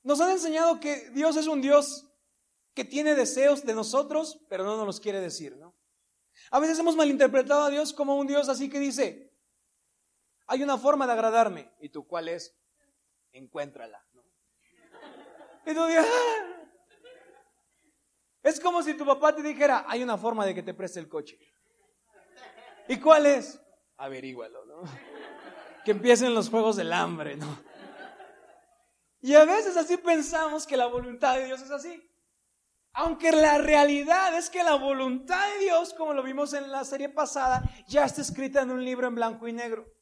Nos 0.03 0.21
han 0.21 0.31
enseñado 0.31 0.79
que 0.79 1.09
Dios 1.09 1.35
es 1.35 1.47
un 1.47 1.61
Dios 1.61 2.05
que 2.73 2.85
tiene 2.85 3.15
deseos 3.15 3.65
de 3.65 3.75
nosotros, 3.75 4.39
pero 4.47 4.63
no 4.63 4.77
nos 4.77 4.85
los 4.85 4.99
quiere 5.01 5.19
decir, 5.19 5.57
¿no? 5.57 5.75
A 6.51 6.59
veces 6.59 6.79
hemos 6.79 6.95
malinterpretado 6.95 7.63
a 7.63 7.69
Dios 7.69 7.91
como 7.91 8.15
un 8.15 8.27
Dios 8.27 8.47
así 8.47 8.69
que 8.69 8.79
dice, 8.79 9.28
hay 10.49 10.63
una 10.63 10.77
forma 10.79 11.05
de 11.05 11.13
agradarme. 11.13 11.71
¿Y 11.79 11.89
tú 11.89 12.07
cuál 12.07 12.27
es? 12.27 12.57
Encuéntrala. 13.31 14.03
Y 15.65 15.73
tú 15.75 15.85
dices, 15.85 16.05
ah". 16.05 16.55
Es 18.41 18.59
como 18.59 18.81
si 18.81 18.95
tu 18.95 19.05
papá 19.05 19.35
te 19.35 19.43
dijera, 19.43 19.85
hay 19.87 20.01
una 20.01 20.17
forma 20.17 20.45
de 20.45 20.55
que 20.55 20.63
te 20.63 20.73
preste 20.73 20.99
el 20.99 21.07
coche. 21.07 21.37
¿Y 22.87 22.99
cuál 22.99 23.27
es? 23.27 23.61
Averígualo, 23.97 24.65
¿no? 24.65 24.81
Que 25.85 25.91
empiecen 25.91 26.33
los 26.33 26.49
juegos 26.49 26.77
del 26.77 26.93
hambre, 26.93 27.35
¿no? 27.37 27.61
Y 29.21 29.35
a 29.35 29.45
veces 29.45 29.77
así 29.77 29.97
pensamos 29.97 30.65
que 30.65 30.77
la 30.77 30.87
voluntad 30.87 31.35
de 31.35 31.45
Dios 31.45 31.61
es 31.61 31.69
así. 31.69 32.09
Aunque 32.93 33.31
la 33.31 33.59
realidad 33.59 34.35
es 34.35 34.49
que 34.49 34.63
la 34.63 34.75
voluntad 34.75 35.47
de 35.53 35.65
Dios, 35.65 35.93
como 35.93 36.13
lo 36.13 36.23
vimos 36.23 36.53
en 36.53 36.71
la 36.71 36.83
serie 36.85 37.09
pasada, 37.09 37.61
ya 37.87 38.05
está 38.05 38.21
escrita 38.21 38.63
en 38.63 38.71
un 38.71 38.83
libro 38.83 39.07
en 39.07 39.15
blanco 39.15 39.47
y 39.47 39.53
negro. 39.53 39.98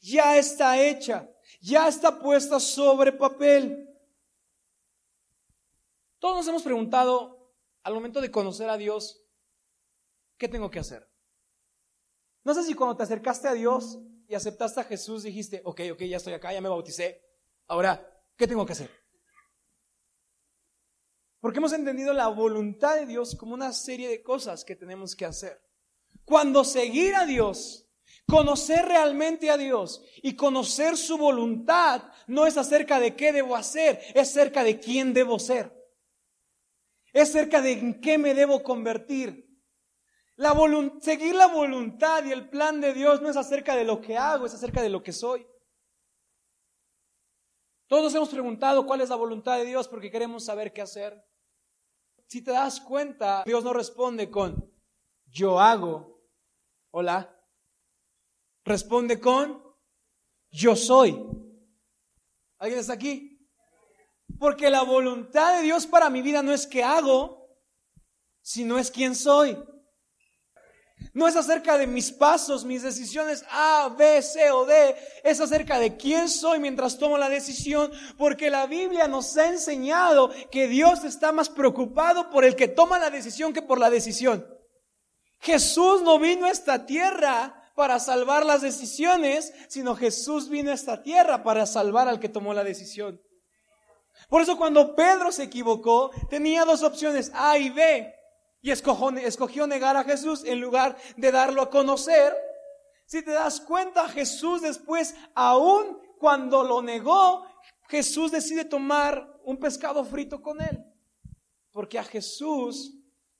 Ya 0.00 0.36
está 0.36 0.80
hecha, 0.80 1.28
ya 1.60 1.88
está 1.88 2.18
puesta 2.18 2.60
sobre 2.60 3.12
papel. 3.12 3.88
Todos 6.18 6.36
nos 6.36 6.48
hemos 6.48 6.62
preguntado 6.62 7.54
al 7.82 7.94
momento 7.94 8.20
de 8.20 8.30
conocer 8.30 8.68
a 8.68 8.76
Dios, 8.76 9.24
¿qué 10.36 10.48
tengo 10.48 10.70
que 10.70 10.78
hacer? 10.78 11.08
No 12.44 12.54
sé 12.54 12.62
si 12.64 12.74
cuando 12.74 12.96
te 12.96 13.02
acercaste 13.02 13.48
a 13.48 13.54
Dios 13.54 13.98
y 14.26 14.34
aceptaste 14.34 14.80
a 14.80 14.84
Jesús 14.84 15.22
dijiste, 15.22 15.62
ok, 15.64 15.80
ok, 15.92 16.02
ya 16.02 16.18
estoy 16.18 16.34
acá, 16.34 16.52
ya 16.52 16.60
me 16.60 16.68
bauticé. 16.68 17.24
Ahora, 17.66 18.06
¿qué 18.36 18.46
tengo 18.46 18.66
que 18.66 18.72
hacer? 18.72 18.90
Porque 21.40 21.58
hemos 21.58 21.72
entendido 21.72 22.12
la 22.12 22.28
voluntad 22.28 22.96
de 22.96 23.06
Dios 23.06 23.34
como 23.36 23.54
una 23.54 23.72
serie 23.72 24.08
de 24.08 24.22
cosas 24.22 24.64
que 24.64 24.76
tenemos 24.76 25.14
que 25.14 25.24
hacer. 25.24 25.60
Cuando 26.24 26.64
seguir 26.64 27.14
a 27.14 27.24
Dios, 27.24 27.87
conocer 28.28 28.84
realmente 28.84 29.50
a 29.50 29.56
Dios 29.56 30.02
y 30.22 30.36
conocer 30.36 30.96
su 30.96 31.16
voluntad 31.16 32.02
no 32.26 32.46
es 32.46 32.58
acerca 32.58 33.00
de 33.00 33.16
qué 33.16 33.32
debo 33.32 33.56
hacer, 33.56 34.00
es 34.14 34.30
acerca 34.30 34.62
de 34.62 34.78
quién 34.78 35.14
debo 35.14 35.38
ser. 35.38 35.74
Es 37.12 37.30
acerca 37.30 37.62
de 37.62 37.72
en 37.72 38.00
qué 38.00 38.18
me 38.18 38.34
debo 38.34 38.62
convertir. 38.62 39.48
La 40.36 40.54
seguir 41.00 41.34
la 41.34 41.46
voluntad 41.46 42.24
y 42.24 42.32
el 42.32 42.48
plan 42.48 42.80
de 42.80 42.92
Dios 42.92 43.22
no 43.22 43.30
es 43.30 43.36
acerca 43.36 43.74
de 43.74 43.84
lo 43.84 44.00
que 44.00 44.16
hago, 44.16 44.46
es 44.46 44.54
acerca 44.54 44.82
de 44.82 44.90
lo 44.90 45.02
que 45.02 45.12
soy. 45.12 45.46
Todos 47.88 48.14
hemos 48.14 48.28
preguntado 48.28 48.84
cuál 48.84 49.00
es 49.00 49.08
la 49.08 49.16
voluntad 49.16 49.56
de 49.56 49.64
Dios 49.64 49.88
porque 49.88 50.10
queremos 50.10 50.44
saber 50.44 50.74
qué 50.74 50.82
hacer. 50.82 51.24
Si 52.26 52.44
te 52.44 52.50
das 52.50 52.78
cuenta, 52.78 53.42
Dios 53.46 53.64
no 53.64 53.72
responde 53.72 54.30
con 54.30 54.70
yo 55.30 55.58
hago. 55.58 56.20
Hola. 56.90 57.37
Responde 58.68 59.18
con 59.18 59.62
yo 60.50 60.76
soy. 60.76 61.18
¿Alguien 62.58 62.80
está 62.80 62.92
aquí? 62.92 63.48
Porque 64.38 64.68
la 64.68 64.82
voluntad 64.82 65.56
de 65.56 65.62
Dios 65.62 65.86
para 65.86 66.10
mi 66.10 66.20
vida 66.20 66.42
no 66.42 66.52
es 66.52 66.66
que 66.66 66.84
hago, 66.84 67.48
sino 68.42 68.78
es 68.78 68.90
quién 68.90 69.14
soy. 69.14 69.58
No 71.14 71.26
es 71.26 71.34
acerca 71.34 71.78
de 71.78 71.86
mis 71.86 72.12
pasos, 72.12 72.66
mis 72.66 72.82
decisiones 72.82 73.42
A, 73.50 73.94
B, 73.96 74.20
C 74.20 74.50
o 74.50 74.66
D. 74.66 74.94
Es 75.24 75.40
acerca 75.40 75.78
de 75.78 75.96
quién 75.96 76.28
soy 76.28 76.58
mientras 76.58 76.98
tomo 76.98 77.16
la 77.16 77.30
decisión. 77.30 77.90
Porque 78.18 78.50
la 78.50 78.66
Biblia 78.66 79.08
nos 79.08 79.34
ha 79.38 79.48
enseñado 79.48 80.30
que 80.50 80.68
Dios 80.68 81.04
está 81.04 81.32
más 81.32 81.48
preocupado 81.48 82.28
por 82.28 82.44
el 82.44 82.54
que 82.54 82.68
toma 82.68 82.98
la 82.98 83.08
decisión 83.08 83.54
que 83.54 83.62
por 83.62 83.80
la 83.80 83.88
decisión. 83.88 84.46
Jesús 85.40 86.02
no 86.02 86.18
vino 86.18 86.44
a 86.44 86.50
esta 86.50 86.84
tierra 86.84 87.57
para 87.78 88.00
salvar 88.00 88.44
las 88.44 88.60
decisiones, 88.60 89.54
sino 89.68 89.94
Jesús 89.94 90.48
vino 90.48 90.72
a 90.72 90.74
esta 90.74 91.00
tierra 91.00 91.44
para 91.44 91.64
salvar 91.64 92.08
al 92.08 92.18
que 92.18 92.28
tomó 92.28 92.52
la 92.52 92.64
decisión. 92.64 93.22
Por 94.28 94.42
eso 94.42 94.58
cuando 94.58 94.96
Pedro 94.96 95.30
se 95.30 95.44
equivocó, 95.44 96.10
tenía 96.28 96.64
dos 96.64 96.82
opciones, 96.82 97.30
A 97.32 97.56
y 97.56 97.70
B. 97.70 98.12
Y 98.62 98.72
escogió, 98.72 99.68
negar 99.68 99.96
a 99.96 100.02
Jesús 100.02 100.42
en 100.44 100.60
lugar 100.60 100.96
de 101.16 101.30
darlo 101.30 101.62
a 101.62 101.70
conocer. 101.70 102.36
Si 103.06 103.22
te 103.22 103.30
das 103.30 103.60
cuenta, 103.60 104.08
Jesús 104.08 104.60
después, 104.60 105.14
aún 105.36 106.00
cuando 106.18 106.64
lo 106.64 106.82
negó, 106.82 107.46
Jesús 107.88 108.32
decide 108.32 108.64
tomar 108.64 109.38
un 109.44 109.56
pescado 109.56 110.04
frito 110.04 110.42
con 110.42 110.60
él. 110.60 110.84
Porque 111.70 112.00
a 112.00 112.02
Jesús 112.02 112.97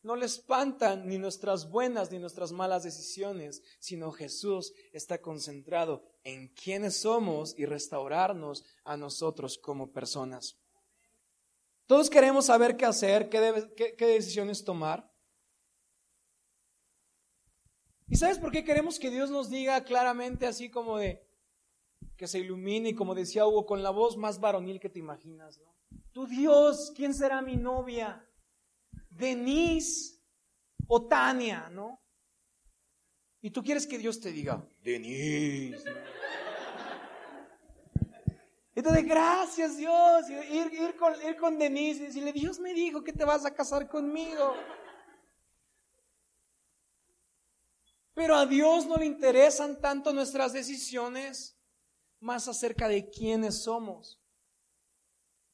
no 0.09 0.17
le 0.17 0.25
espantan 0.25 1.07
ni 1.07 1.19
nuestras 1.19 1.69
buenas 1.69 2.11
ni 2.11 2.19
nuestras 2.19 2.51
malas 2.51 2.83
decisiones, 2.83 3.63
sino 3.79 4.11
Jesús 4.11 4.73
está 4.91 5.21
concentrado 5.21 6.03
en 6.25 6.49
quiénes 6.55 7.03
somos 7.03 7.55
y 7.59 7.67
restaurarnos 7.67 8.65
a 8.85 8.97
nosotros 8.97 9.59
como 9.59 9.93
personas. 9.93 10.57
Todos 11.85 12.09
queremos 12.09 12.47
saber 12.47 12.79
qué 12.79 12.87
hacer, 12.87 13.29
qué, 13.29 13.95
qué 13.99 14.07
decisiones 14.07 14.65
tomar. 14.65 15.13
¿Y 18.07 18.17
sabes 18.17 18.39
por 18.39 18.51
qué 18.51 18.65
queremos 18.65 18.99
que 18.99 19.11
Dios 19.11 19.31
nos 19.31 19.51
diga 19.51 19.85
claramente 19.85 20.47
así 20.47 20.71
como 20.71 20.97
de 20.97 21.23
que 22.17 22.27
se 22.27 22.39
ilumine 22.39 22.95
como 22.95 23.15
decía 23.15 23.47
Hugo, 23.47 23.67
con 23.67 23.83
la 23.83 23.91
voz 23.91 24.17
más 24.17 24.41
varonil 24.41 24.81
que 24.81 24.89
te 24.89 25.01
imaginas, 25.01 25.59
¿no? 25.59 25.77
Tu 26.13 26.27
Dios, 26.27 26.95
¿quién 26.97 27.13
será 27.13 27.43
mi 27.43 27.57
novia? 27.57 28.25
Denise 29.19 30.17
o 30.87 31.07
Tania, 31.07 31.69
¿no? 31.71 32.01
Y 33.41 33.51
tú 33.51 33.63
quieres 33.63 33.87
que 33.87 33.99
Dios 33.99 34.21
te 34.21 34.31
diga, 34.31 34.65
Denise. 34.81 35.85
Entonces, 38.75 39.05
gracias 39.05 39.77
Dios, 39.77 40.31
ir, 40.31 40.73
ir, 40.73 40.97
con, 40.97 41.13
ir 41.27 41.37
con 41.37 41.59
Denise 41.59 42.03
y 42.03 42.07
decirle, 42.07 42.33
Dios 42.33 42.61
me 42.61 42.73
dijo 42.73 43.03
que 43.03 43.13
te 43.13 43.25
vas 43.25 43.45
a 43.45 43.53
casar 43.53 43.89
conmigo. 43.89 44.55
Pero 48.15 48.37
a 48.37 48.47
Dios 48.47 48.87
no 48.87 48.97
le 48.97 49.07
interesan 49.07 49.81
tanto 49.81 50.13
nuestras 50.13 50.53
decisiones, 50.53 51.57
más 52.21 52.47
acerca 52.47 52.89
de 52.89 53.11
quiénes 53.11 53.63
somos. 53.63 54.21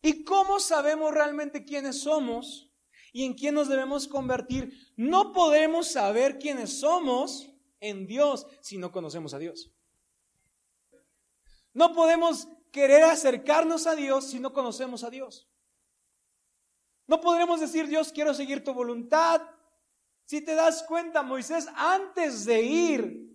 ¿Y 0.02 0.22
cómo 0.24 0.60
sabemos 0.60 1.12
realmente 1.12 1.64
quiénes 1.64 2.00
somos 2.00 2.73
y 3.14 3.24
en 3.24 3.34
quién 3.34 3.54
nos 3.54 3.68
debemos 3.68 4.08
convertir? 4.08 4.92
No 4.96 5.32
podemos 5.32 5.92
saber 5.92 6.40
quiénes 6.40 6.80
somos 6.80 7.48
en 7.78 8.08
Dios 8.08 8.44
si 8.60 8.76
no 8.76 8.90
conocemos 8.90 9.32
a 9.34 9.38
Dios. 9.38 9.70
No 11.72 11.92
podemos 11.92 12.48
querer 12.72 13.04
acercarnos 13.04 13.86
a 13.86 13.94
Dios 13.94 14.30
si 14.30 14.40
no 14.40 14.52
conocemos 14.52 15.04
a 15.04 15.10
Dios. 15.10 15.48
No 17.06 17.20
podremos 17.20 17.60
decir, 17.60 17.86
Dios, 17.86 18.10
quiero 18.10 18.34
seguir 18.34 18.64
tu 18.64 18.74
voluntad, 18.74 19.42
si 20.24 20.40
te 20.40 20.56
das 20.56 20.82
cuenta, 20.82 21.22
Moisés, 21.22 21.68
antes 21.76 22.44
de 22.44 22.62
ir 22.62 23.30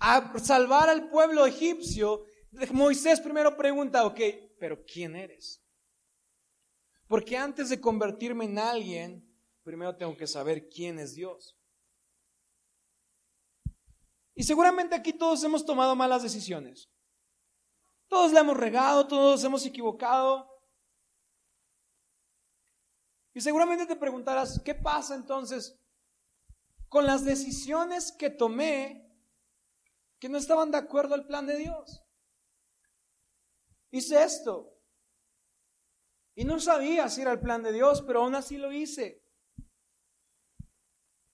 a 0.00 0.36
salvar 0.40 0.88
al 0.88 1.08
pueblo 1.08 1.46
egipcio, 1.46 2.24
Moisés 2.72 3.20
primero 3.20 3.56
pregunta, 3.56 4.04
ok, 4.04 4.20
pero 4.58 4.84
¿quién 4.84 5.14
eres? 5.14 5.62
Porque 7.08 7.36
antes 7.36 7.70
de 7.70 7.80
convertirme 7.80 8.44
en 8.44 8.58
alguien, 8.58 9.28
primero 9.64 9.96
tengo 9.96 10.16
que 10.16 10.26
saber 10.26 10.68
quién 10.68 11.00
es 11.00 11.14
Dios. 11.14 11.58
Y 14.34 14.44
seguramente 14.44 14.94
aquí 14.94 15.12
todos 15.12 15.42
hemos 15.42 15.64
tomado 15.64 15.96
malas 15.96 16.22
decisiones. 16.22 16.88
Todos 18.06 18.32
le 18.32 18.38
hemos 18.38 18.56
regado, 18.56 19.08
todos 19.08 19.42
hemos 19.42 19.66
equivocado. 19.66 20.48
Y 23.34 23.40
seguramente 23.40 23.86
te 23.86 23.96
preguntarás, 23.96 24.60
¿qué 24.64 24.74
pasa 24.74 25.16
entonces 25.16 25.76
con 26.88 27.06
las 27.06 27.24
decisiones 27.24 28.12
que 28.12 28.30
tomé 28.30 29.08
que 30.18 30.28
no 30.28 30.38
estaban 30.38 30.70
de 30.70 30.78
acuerdo 30.78 31.14
al 31.14 31.26
plan 31.26 31.46
de 31.46 31.56
Dios. 31.56 32.02
Hice 33.90 34.22
esto. 34.22 34.77
Y 36.38 36.44
no 36.44 36.60
sabía 36.60 37.08
si 37.08 37.22
era 37.22 37.32
el 37.32 37.40
plan 37.40 37.64
de 37.64 37.72
Dios, 37.72 38.00
pero 38.06 38.22
aún 38.22 38.36
así 38.36 38.58
lo 38.58 38.72
hice. 38.72 39.24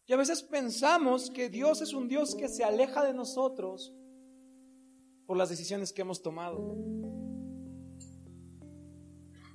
Y 0.06 0.14
a 0.14 0.16
veces 0.16 0.42
pensamos 0.42 1.28
que 1.28 1.50
Dios 1.50 1.82
es 1.82 1.92
un 1.92 2.08
Dios 2.08 2.34
que 2.34 2.49
se 2.49 2.64
aleja 2.64 3.04
de 3.04 3.12
nosotros 3.12 3.94
por 5.26 5.37
las 5.37 5.50
decisiones 5.50 5.92
que 5.92 6.00
hemos 6.00 6.23
tomado. 6.23 6.75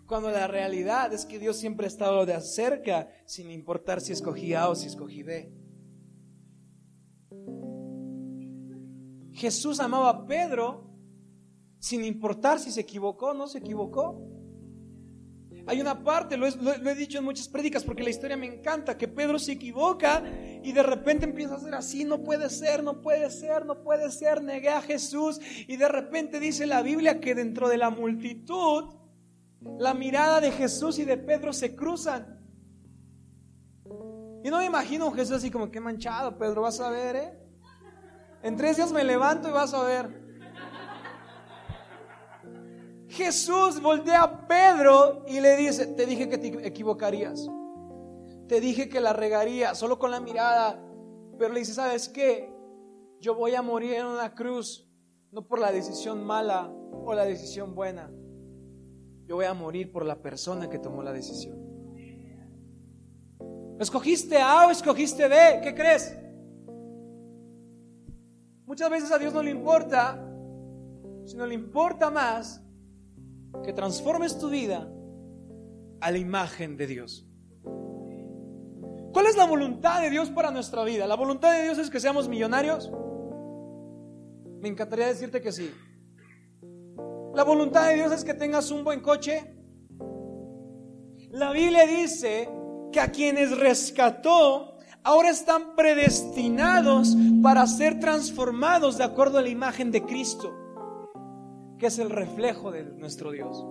Cuando 0.05 0.29
la 0.29 0.45
realidad 0.45 1.11
es 1.13 1.25
que 1.25 1.39
Dios 1.39 1.57
siempre 1.57 1.87
ha 1.87 1.89
estado 1.89 2.27
de 2.27 2.39
cerca, 2.41 3.09
sin 3.25 3.49
importar 3.49 4.01
si 4.01 4.13
escogí 4.13 4.53
A 4.53 4.69
o 4.69 4.75
si 4.75 4.85
escogí 4.85 5.23
B. 5.23 5.51
Jesús 9.33 9.79
amaba 9.79 10.09
a 10.09 10.25
Pedro 10.27 10.93
sin 11.79 12.05
importar 12.05 12.59
si 12.59 12.71
se 12.71 12.81
equivocó 12.81 13.29
o 13.29 13.33
no 13.33 13.47
se 13.47 13.57
equivocó. 13.57 14.38
Hay 15.69 15.79
una 15.79 16.03
parte, 16.03 16.35
lo, 16.35 16.47
he 16.47 16.95
dicho 16.95 17.19
en 17.19 17.23
muchas 17.23 17.47
prédicas 17.47 17.83
porque 17.83 18.01
la 18.01 18.09
historia 18.09 18.35
me 18.35 18.47
encanta, 18.47 18.97
que 18.97 19.07
Pedro 19.07 19.37
se 19.37 19.51
equivoca 19.51 20.23
y 20.63 20.71
de 20.71 20.81
repente 20.81 21.25
empieza 21.25 21.53
a 21.53 21.57
hacer 21.57 21.75
así, 21.75 22.05
no 22.05 22.23
puede 22.23 22.49
ser, 22.49 22.81
no 22.83 23.03
puede 23.03 23.29
ser, 23.29 23.67
no 23.67 23.83
puede 23.83 24.09
ser, 24.09 24.41
negué 24.41 24.69
a 24.69 24.81
Jesús 24.81 25.39
y 25.67 25.77
de 25.77 25.87
repente 25.87 26.39
dice 26.39 26.65
la 26.65 26.81
Biblia 26.81 27.19
que 27.19 27.35
dentro 27.35 27.69
de 27.69 27.77
la 27.77 27.91
multitud 27.91 28.95
la 29.77 29.93
mirada 29.93 30.41
de 30.41 30.51
Jesús 30.51 30.97
y 30.97 31.05
de 31.05 31.17
Pedro 31.17 31.53
se 31.53 31.75
cruzan. 31.75 32.43
Y 34.43 34.49
no 34.49 34.57
me 34.57 34.65
imagino 34.65 35.09
a 35.09 35.13
Jesús 35.13 35.35
así 35.35 35.51
como 35.51 35.69
que 35.69 35.79
manchado, 35.79 36.35
Pedro, 36.35 36.63
vas 36.63 36.79
a 36.79 36.89
ver, 36.89 37.15
¿eh? 37.15 37.39
En 38.41 38.57
tres 38.57 38.77
días 38.77 38.91
me 38.91 39.03
levanto 39.03 39.49
y 39.49 39.51
vas 39.51 39.75
a 39.75 39.83
ver. 39.83 40.18
Jesús 43.09 43.81
voltea 43.81 44.21
a 44.21 44.47
Pedro 44.47 45.25
y 45.27 45.39
le 45.39 45.57
dice, 45.57 45.87
te 45.87 46.05
dije 46.05 46.29
que 46.29 46.37
te 46.37 46.67
equivocarías. 46.67 47.49
Te 48.47 48.61
dije 48.61 48.87
que 48.87 49.01
la 49.01 49.13
regaría 49.13 49.73
solo 49.73 49.97
con 49.97 50.11
la 50.11 50.19
mirada. 50.19 50.79
Pero 51.37 51.51
le 51.53 51.59
dice, 51.61 51.73
¿sabes 51.73 52.07
qué? 52.07 52.53
Yo 53.19 53.33
voy 53.33 53.55
a 53.55 53.63
morir 53.63 53.93
en 53.93 54.05
una 54.05 54.35
cruz, 54.35 54.87
no 55.31 55.47
por 55.47 55.59
la 55.59 55.71
decisión 55.71 56.23
mala 56.23 56.71
o 57.03 57.13
la 57.15 57.25
decisión 57.25 57.73
buena. 57.73 58.11
Yo 59.25 59.35
voy 59.35 59.45
a 59.45 59.53
morir 59.55 59.91
por 59.91 60.05
la 60.05 60.21
persona 60.21 60.69
que 60.69 60.77
tomó 60.77 61.01
la 61.01 61.11
decisión. 61.11 61.57
¿Escogiste 63.79 64.37
A 64.37 64.67
o 64.67 64.71
escogiste 64.71 65.27
B? 65.27 65.61
¿Qué 65.63 65.73
crees? 65.73 66.15
Muchas 68.65 68.89
veces 68.91 69.11
a 69.11 69.17
Dios 69.17 69.33
no 69.33 69.41
le 69.41 69.49
importa, 69.49 70.23
sino 71.25 71.47
le 71.47 71.55
importa 71.55 72.11
más 72.11 72.63
que 73.63 73.73
transformes 73.73 74.37
tu 74.37 74.49
vida 74.49 74.89
a 76.01 76.11
la 76.11 76.17
imagen 76.17 76.77
de 76.77 76.87
Dios. 76.87 77.25
¿Cuál 79.11 79.25
es 79.25 79.35
la 79.35 79.45
voluntad 79.45 80.01
de 80.01 80.09
Dios 80.09 80.29
para 80.29 80.51
nuestra 80.51 80.83
vida? 80.83 81.07
¿La 81.07 81.15
voluntad 81.15 81.51
de 81.53 81.63
Dios 81.63 81.77
es 81.77 81.89
que 81.89 81.99
seamos 81.99 82.29
millonarios? 82.29 82.91
Me 84.61 84.67
encantaría 84.67 85.07
decirte 85.07 85.41
que 85.41 85.51
sí. 85.51 85.71
¿La 87.33 87.43
voluntad 87.43 87.87
de 87.87 87.95
Dios 87.95 88.11
es 88.11 88.23
que 88.23 88.33
tengas 88.33 88.71
un 88.71 88.83
buen 88.83 89.01
coche? 89.01 89.55
La 91.31 91.51
Biblia 91.51 91.85
dice 91.85 92.49
que 92.91 92.99
a 92.99 93.11
quienes 93.11 93.57
rescató 93.57 94.77
ahora 95.03 95.29
están 95.29 95.75
predestinados 95.75 97.15
para 97.41 97.65
ser 97.67 97.99
transformados 97.99 98.97
de 98.97 99.03
acuerdo 99.03 99.37
a 99.37 99.41
la 99.41 99.49
imagen 99.49 99.91
de 99.91 100.03
Cristo 100.03 100.68
que 101.79 101.87
es 101.87 101.97
el 101.97 102.09
reflejo 102.09 102.71
de 102.71 102.83
nuestro 102.83 103.31
Dios. 103.31 103.65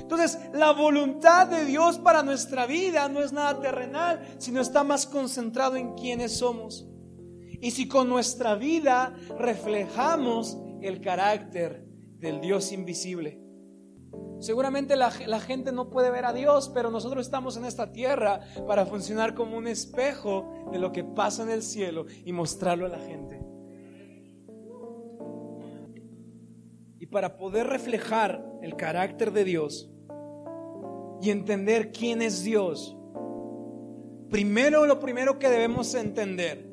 Entonces, 0.00 0.38
la 0.52 0.72
voluntad 0.72 1.46
de 1.46 1.64
Dios 1.64 1.98
para 1.98 2.22
nuestra 2.22 2.66
vida 2.66 3.08
no 3.08 3.20
es 3.22 3.32
nada 3.32 3.60
terrenal, 3.60 4.26
sino 4.38 4.60
está 4.60 4.84
más 4.84 5.06
concentrado 5.06 5.76
en 5.76 5.94
quiénes 5.94 6.38
somos. 6.38 6.88
Y 7.60 7.70
si 7.72 7.86
con 7.86 8.08
nuestra 8.08 8.54
vida 8.54 9.14
reflejamos 9.38 10.58
el 10.80 11.00
carácter 11.00 11.84
del 12.18 12.40
Dios 12.40 12.72
invisible. 12.72 13.40
Seguramente 14.40 14.96
la, 14.96 15.12
la, 15.26 15.38
gente 15.38 15.70
no 15.70 15.88
puede 15.88 16.10
ver 16.10 16.24
a 16.24 16.32
Dios, 16.32 16.70
pero 16.74 16.90
nosotros 16.90 17.24
estamos 17.24 17.56
en 17.56 17.64
esta 17.64 17.92
tierra 17.92 18.40
para 18.66 18.86
funcionar 18.86 19.34
como 19.34 19.56
un 19.56 19.68
espejo 19.68 20.66
de 20.72 20.80
lo 20.80 20.90
que 20.90 21.04
pasa 21.04 21.44
en 21.44 21.50
el 21.50 21.62
cielo 21.62 22.06
y 22.24 22.32
mostrarlo 22.32 22.86
a 22.86 22.88
la 22.88 22.98
gente. 22.98 23.51
Para 27.12 27.36
poder 27.36 27.68
reflejar 27.68 28.44
el 28.62 28.74
carácter 28.74 29.32
de 29.32 29.44
Dios 29.44 29.88
y 31.20 31.30
entender 31.30 31.92
quién 31.92 32.22
es 32.22 32.42
Dios, 32.42 32.96
primero 34.30 34.86
lo 34.86 34.98
primero 34.98 35.38
que 35.38 35.48
debemos 35.48 35.94
entender 35.94 36.68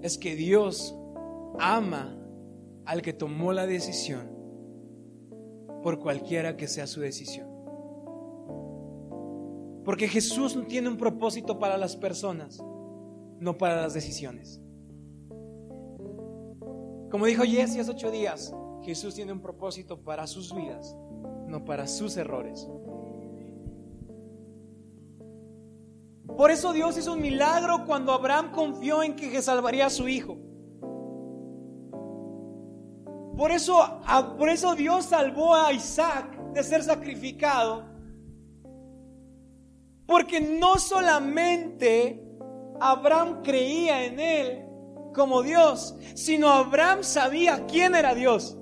es 0.00 0.16
que 0.16 0.36
Dios 0.36 0.96
ama 1.58 2.16
al 2.86 3.02
que 3.02 3.12
tomó 3.12 3.52
la 3.52 3.66
decisión, 3.66 4.30
por 5.82 5.98
cualquiera 5.98 6.56
que 6.56 6.68
sea 6.68 6.86
su 6.86 7.00
decisión. 7.00 7.48
Porque 9.84 10.06
Jesús 10.06 10.56
tiene 10.68 10.88
un 10.88 10.96
propósito 10.96 11.58
para 11.58 11.76
las 11.76 11.96
personas, 11.96 12.62
no 13.40 13.58
para 13.58 13.82
las 13.82 13.92
decisiones. 13.92 14.60
Como 17.10 17.26
dijo 17.26 17.42
Jesse 17.42 17.78
hace 17.80 17.90
ocho 17.90 18.10
días, 18.10 18.54
Jesús 18.82 19.14
tiene 19.14 19.32
un 19.32 19.40
propósito 19.40 19.98
para 19.98 20.26
sus 20.26 20.54
vidas, 20.54 20.96
no 21.46 21.64
para 21.64 21.86
sus 21.86 22.16
errores. 22.16 22.68
Por 26.36 26.50
eso 26.50 26.72
Dios 26.72 26.96
hizo 26.96 27.14
un 27.14 27.20
milagro 27.20 27.84
cuando 27.86 28.12
Abraham 28.12 28.52
confió 28.52 29.02
en 29.02 29.16
que 29.16 29.42
salvaría 29.42 29.86
a 29.86 29.90
su 29.90 30.08
hijo. 30.08 30.36
Por 33.38 33.52
eso, 33.52 34.00
por 34.36 34.48
eso 34.48 34.74
Dios 34.74 35.04
salvó 35.04 35.54
a 35.54 35.72
Isaac 35.72 36.52
de 36.52 36.62
ser 36.64 36.82
sacrificado. 36.82 37.84
Porque 40.06 40.40
no 40.40 40.76
solamente 40.78 42.20
Abraham 42.80 43.42
creía 43.44 44.04
en 44.04 44.18
él 44.18 44.64
como 45.14 45.42
Dios, 45.42 45.94
sino 46.14 46.48
Abraham 46.48 47.04
sabía 47.04 47.64
quién 47.66 47.94
era 47.94 48.14
Dios. 48.14 48.57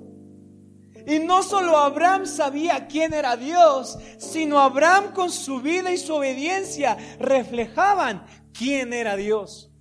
Y 1.07 1.19
no 1.19 1.41
solo 1.41 1.77
Abraham 1.77 2.25
sabía 2.25 2.87
quién 2.87 3.13
era 3.13 3.37
Dios, 3.37 3.97
sino 4.17 4.59
Abraham 4.59 5.13
con 5.13 5.31
su 5.31 5.61
vida 5.61 5.89
y 5.93 5.97
su 5.97 6.13
obediencia 6.13 6.97
reflejaban 7.17 8.25
quién 8.51 8.91
era 8.91 9.15
Dios. 9.15 9.71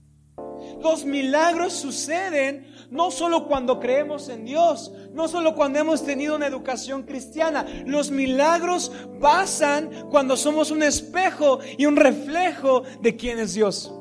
Los 0.81 1.05
milagros 1.05 1.73
suceden 1.73 2.73
no 2.91 3.11
solo 3.11 3.49
cuando 3.49 3.81
creemos 3.81 4.29
en 4.29 4.45
Dios, 4.45 4.93
no 5.13 5.27
solo 5.27 5.57
cuando 5.57 5.81
hemos 5.81 6.05
tenido 6.05 6.37
una 6.37 6.47
educación 6.47 7.03
cristiana. 7.03 7.67
Los 7.85 8.13
milagros 8.13 8.93
pasan 9.21 10.09
cuando 10.11 10.37
somos 10.37 10.71
un 10.71 10.85
espejo 10.85 11.59
y 11.77 11.87
un 11.87 11.97
reflejo 11.97 12.83
de 13.01 13.17
quién 13.17 13.41
es 13.41 13.55
Dios. 13.55 13.93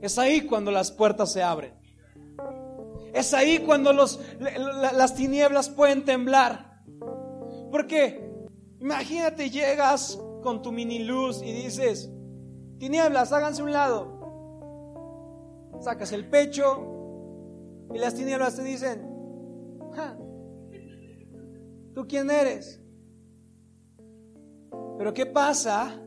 Es 0.00 0.16
ahí 0.16 0.42
cuando 0.42 0.70
las 0.70 0.92
puertas 0.92 1.32
se 1.32 1.42
abren. 1.42 1.83
Es 3.14 3.32
ahí 3.32 3.60
cuando 3.60 3.92
los, 3.92 4.20
las 4.40 5.14
tinieblas 5.14 5.68
pueden 5.68 6.04
temblar. 6.04 6.82
Porque 7.70 8.28
imagínate, 8.80 9.50
llegas 9.50 10.18
con 10.42 10.62
tu 10.62 10.72
mini 10.72 10.98
luz 10.98 11.40
y 11.40 11.52
dices, 11.52 12.10
tinieblas, 12.78 13.32
háganse 13.32 13.62
un 13.62 13.72
lado. 13.72 14.12
Sacas 15.80 16.10
el 16.10 16.28
pecho 16.28 17.86
y 17.94 17.98
las 17.98 18.14
tinieblas 18.14 18.56
te 18.56 18.64
dicen, 18.64 19.08
¿tú 21.94 22.06
quién 22.08 22.30
eres? 22.30 22.80
Pero 24.98 25.14
¿qué 25.14 25.26
pasa 25.26 26.00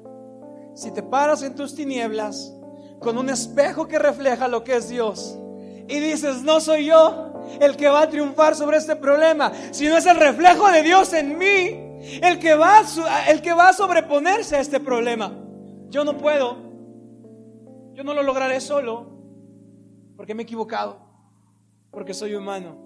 si 0.75 0.91
te 0.91 1.03
paras 1.03 1.41
en 1.41 1.55
tus 1.55 1.73
tinieblas 1.73 2.53
con 2.99 3.17
un 3.17 3.29
espejo 3.29 3.87
que 3.87 3.97
refleja 3.97 4.49
lo 4.49 4.65
que 4.65 4.75
es 4.75 4.89
Dios? 4.89 5.39
Y 5.87 5.99
dices, 5.99 6.43
no 6.43 6.59
soy 6.59 6.85
yo 6.85 7.33
el 7.61 7.77
que 7.77 7.87
va 7.87 8.03
a 8.03 8.09
triunfar 8.09 8.55
sobre 8.55 8.77
este 8.77 8.95
problema, 8.95 9.51
sino 9.71 9.97
es 9.97 10.05
el 10.05 10.17
reflejo 10.17 10.69
de 10.69 10.83
Dios 10.83 11.13
en 11.13 11.37
mí, 11.37 12.19
el 12.21 12.39
que 12.39 12.55
va 12.55 12.79
a, 12.79 13.29
el 13.29 13.41
que 13.41 13.53
va 13.53 13.69
a 13.69 13.73
sobreponerse 13.73 14.55
a 14.55 14.59
este 14.59 14.79
problema. 14.79 15.33
Yo 15.89 16.03
no 16.03 16.17
puedo, 16.17 16.57
yo 17.93 18.03
no 18.03 18.13
lo 18.13 18.23
lograré 18.23 18.59
solo, 18.59 19.17
porque 20.15 20.35
me 20.35 20.43
he 20.43 20.45
equivocado, 20.45 20.99
porque 21.91 22.13
soy 22.13 22.35
humano. 22.35 22.85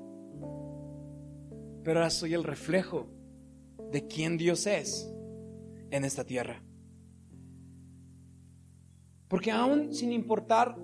Pero 1.84 2.00
ahora 2.00 2.12
soy 2.12 2.36
el 2.36 2.44
reflejo 2.44 3.08
de 3.92 4.06
quién 4.08 4.38
Dios 4.38 4.68
es 4.68 5.12
en 5.90 6.06
esta 6.06 6.24
tierra. 6.24 6.62
Porque 9.28 9.50
aún 9.50 9.94
sin 9.94 10.12
importar 10.12 10.76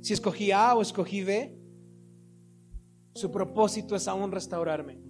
si 0.00 0.12
escogí 0.12 0.50
A 0.52 0.74
o 0.74 0.82
escogí 0.82 1.22
B, 1.22 1.56
su 3.14 3.30
propósito 3.30 3.94
es 3.96 4.08
aún 4.08 4.30
restaurarme. 4.32 5.00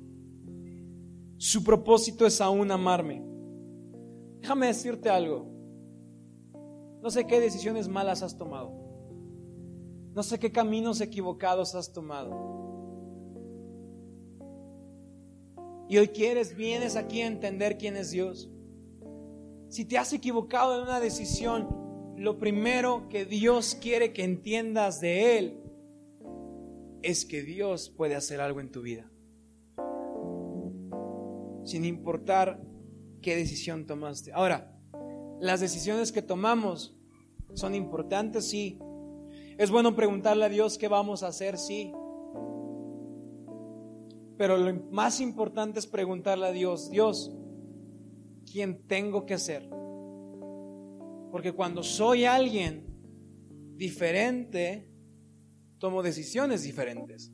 Su 1.37 1.63
propósito 1.63 2.27
es 2.27 2.41
aún 2.41 2.71
amarme. 2.71 3.25
Déjame 4.41 4.67
decirte 4.67 5.09
algo. 5.09 5.47
No 7.03 7.11
sé 7.11 7.27
qué 7.27 7.41
decisiones 7.41 7.89
malas 7.89 8.23
has 8.23 8.37
tomado. 8.37 8.73
No 10.15 10.23
sé 10.23 10.39
qué 10.39 10.51
caminos 10.51 11.01
equivocados 11.01 11.75
has 11.75 11.93
tomado. 11.93 12.61
Y 15.89 15.99
hoy 15.99 16.09
quieres, 16.09 16.57
vienes 16.57 16.97
aquí 16.97 17.21
a 17.21 17.27
entender 17.27 17.79
quién 17.79 17.97
es 17.97 18.11
Dios. 18.11 18.51
Si 19.69 19.85
te 19.85 19.99
has 19.99 20.13
equivocado 20.13 20.77
en 20.77 20.83
una 20.83 21.01
decisión, 21.01 21.80
lo 22.21 22.39
primero 22.39 23.09
que 23.09 23.25
Dios 23.25 23.75
quiere 23.81 24.13
que 24.13 24.25
entiendas 24.25 25.01
de 25.01 25.39
Él 25.39 25.63
es 27.01 27.25
que 27.25 27.41
Dios 27.41 27.89
puede 27.89 28.15
hacer 28.15 28.43
algo 28.43 28.61
en 28.61 28.71
tu 28.71 28.83
vida. 28.83 29.11
Sin 31.65 31.87
importar 31.87 32.61
qué 33.23 33.37
decisión 33.37 33.87
tomaste. 33.87 34.33
Ahora, 34.35 34.79
las 35.41 35.61
decisiones 35.61 36.13
que 36.13 36.21
tomamos 36.21 36.95
son 37.55 37.75
importantes, 37.75 38.51
sí. 38.51 38.79
Es 39.57 39.71
bueno 39.71 39.97
preguntarle 39.97 40.45
a 40.45 40.51
Dios 40.51 40.77
qué 40.77 40.89
vamos 40.89 41.23
a 41.23 41.29
hacer, 41.29 41.57
sí. 41.57 41.91
Pero 44.37 44.59
lo 44.59 44.75
más 44.91 45.23
importante 45.23 45.79
es 45.79 45.87
preguntarle 45.87 46.49
a 46.49 46.53
Dios, 46.53 46.91
Dios, 46.91 47.35
¿quién 48.45 48.87
tengo 48.87 49.25
que 49.25 49.39
ser? 49.39 49.71
Porque 51.31 51.53
cuando 51.53 51.83
soy 51.83 52.25
alguien 52.25 52.87
diferente, 53.77 54.91
tomo 55.79 56.03
decisiones 56.03 56.63
diferentes. 56.63 57.33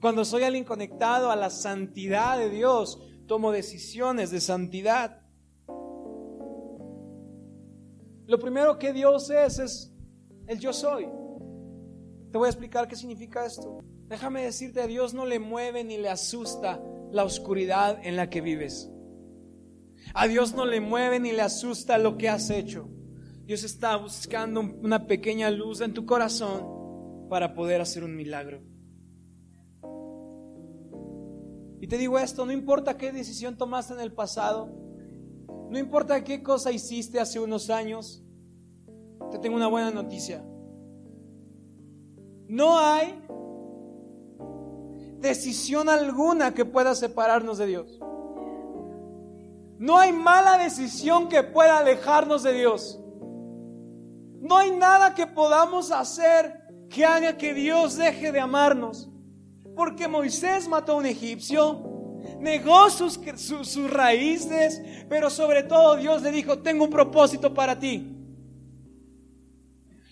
Cuando 0.00 0.24
soy 0.24 0.44
alguien 0.44 0.64
conectado 0.64 1.30
a 1.30 1.36
la 1.36 1.50
santidad 1.50 2.38
de 2.38 2.48
Dios, 2.48 2.98
tomo 3.26 3.52
decisiones 3.52 4.30
de 4.30 4.40
santidad. 4.40 5.22
Lo 8.26 8.38
primero 8.38 8.78
que 8.78 8.92
Dios 8.92 9.28
es 9.30 9.58
es 9.58 9.92
el 10.46 10.58
yo 10.58 10.72
soy. 10.72 11.06
Te 12.32 12.38
voy 12.38 12.46
a 12.46 12.50
explicar 12.50 12.88
qué 12.88 12.96
significa 12.96 13.44
esto. 13.44 13.78
Déjame 14.06 14.42
decirte, 14.42 14.80
a 14.80 14.86
Dios 14.86 15.14
no 15.14 15.26
le 15.26 15.38
mueve 15.38 15.84
ni 15.84 15.98
le 15.98 16.08
asusta 16.08 16.82
la 17.10 17.24
oscuridad 17.24 17.98
en 18.02 18.16
la 18.16 18.30
que 18.30 18.40
vives. 18.40 18.90
A 20.14 20.26
Dios 20.26 20.54
no 20.54 20.64
le 20.64 20.80
mueve 20.80 21.20
ni 21.20 21.32
le 21.32 21.42
asusta 21.42 21.98
lo 21.98 22.16
que 22.16 22.28
has 22.28 22.50
hecho. 22.50 22.88
Dios 23.44 23.64
está 23.64 23.96
buscando 23.96 24.60
una 24.60 25.06
pequeña 25.06 25.50
luz 25.50 25.80
en 25.80 25.94
tu 25.94 26.06
corazón 26.06 27.28
para 27.28 27.54
poder 27.54 27.80
hacer 27.80 28.04
un 28.04 28.14
milagro. 28.14 28.62
Y 31.80 31.86
te 31.86 31.96
digo 31.96 32.18
esto, 32.18 32.44
no 32.44 32.52
importa 32.52 32.96
qué 32.96 33.10
decisión 33.10 33.56
tomaste 33.56 33.94
en 33.94 34.00
el 34.00 34.12
pasado, 34.12 34.68
no 35.70 35.78
importa 35.78 36.22
qué 36.24 36.42
cosa 36.42 36.70
hiciste 36.72 37.18
hace 37.18 37.40
unos 37.40 37.70
años, 37.70 38.22
te 39.30 39.38
tengo 39.38 39.56
una 39.56 39.68
buena 39.68 39.90
noticia. 39.90 40.44
No 42.48 42.78
hay 42.78 43.14
decisión 45.20 45.88
alguna 45.88 46.52
que 46.52 46.64
pueda 46.64 46.94
separarnos 46.94 47.58
de 47.58 47.66
Dios. 47.66 48.00
No 49.80 49.96
hay 49.96 50.12
mala 50.12 50.58
decisión 50.58 51.30
que 51.30 51.42
pueda 51.42 51.78
alejarnos 51.78 52.42
de 52.42 52.52
Dios. 52.52 53.00
No 54.42 54.58
hay 54.58 54.72
nada 54.72 55.14
que 55.14 55.26
podamos 55.26 55.90
hacer 55.90 56.66
que 56.90 57.02
haga 57.02 57.38
que 57.38 57.54
Dios 57.54 57.96
deje 57.96 58.30
de 58.30 58.40
amarnos. 58.40 59.08
Porque 59.74 60.06
Moisés 60.06 60.68
mató 60.68 60.92
a 60.92 60.96
un 60.96 61.06
egipcio, 61.06 62.18
negó 62.38 62.90
sus, 62.90 63.18
sus, 63.36 63.90
raíces, 63.90 64.82
pero 65.08 65.30
sobre 65.30 65.62
todo 65.62 65.96
Dios 65.96 66.20
le 66.20 66.30
dijo, 66.30 66.58
tengo 66.58 66.84
un 66.84 66.90
propósito 66.90 67.54
para 67.54 67.78
ti. 67.78 68.06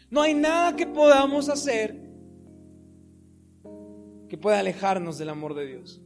No 0.09 0.23
hay 0.23 0.33
nada 0.33 0.77
que 0.77 0.87
podamos 0.87 1.51
hacer 1.51 1.95
que 4.31 4.39
pueda 4.39 4.61
alejarnos 4.61 5.19
del 5.19 5.29
amor 5.29 5.53
de 5.53 5.67
Dios. 5.67 6.01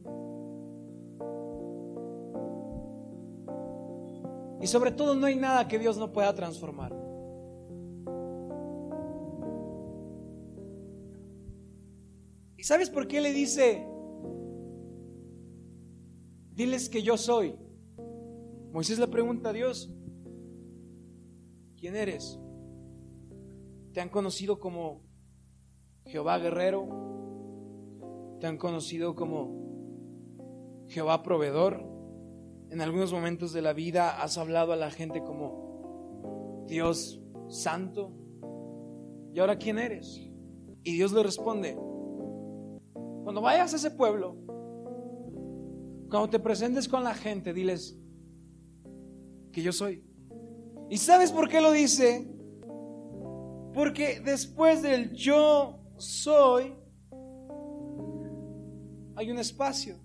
Y 4.63 4.67
sobre 4.67 4.91
todo 4.93 5.13
no 5.13 5.27
hay 5.27 5.35
nada 5.35 5.67
que 5.67 5.77
Dios 5.77 5.97
no 5.97 6.13
pueda 6.13 6.33
transformar. 6.33 7.03
sabes 12.63 12.89
por 12.89 13.09
qué 13.09 13.19
le 13.19 13.33
dice, 13.33 13.85
diles 16.55 16.87
que 16.87 17.03
yo 17.03 17.17
soy? 17.17 17.57
Moisés 18.71 18.99
le 18.99 19.07
pregunta 19.09 19.49
a 19.49 19.53
Dios, 19.53 19.93
¿quién 21.77 21.97
eres? 21.97 22.39
¿Te 23.91 23.99
han 23.99 24.07
conocido 24.07 24.61
como 24.61 25.03
Jehová 26.05 26.39
guerrero? 26.39 26.87
¿Te 28.39 28.47
han 28.47 28.57
conocido 28.57 29.13
como 29.13 30.85
Jehová 30.87 31.21
proveedor? 31.21 31.92
En 32.69 32.81
algunos 32.81 33.11
momentos 33.11 33.53
de 33.53 33.61
la 33.61 33.73
vida 33.73 34.21
has 34.21 34.37
hablado 34.37 34.73
a 34.73 34.75
la 34.75 34.89
gente 34.89 35.21
como 35.21 36.65
Dios 36.67 37.21
santo. 37.47 38.13
¿Y 39.33 39.39
ahora 39.39 39.57
quién 39.57 39.79
eres? 39.79 40.29
Y 40.83 40.95
Dios 40.95 41.11
le 41.13 41.23
responde, 41.23 41.77
cuando 43.23 43.41
vayas 43.41 43.73
a 43.73 43.77
ese 43.77 43.91
pueblo, 43.91 44.35
cuando 46.09 46.29
te 46.29 46.39
presentes 46.39 46.87
con 46.87 47.03
la 47.03 47.13
gente, 47.13 47.53
diles 47.53 47.97
que 49.51 49.61
yo 49.61 49.71
soy. 49.71 50.03
¿Y 50.89 50.97
sabes 50.97 51.31
por 51.31 51.47
qué 51.47 51.61
lo 51.61 51.71
dice? 51.71 52.27
Porque 53.73 54.19
después 54.19 54.81
del 54.81 55.13
yo 55.13 55.79
soy, 55.97 56.75
hay 59.15 59.31
un 59.31 59.39
espacio. 59.39 59.97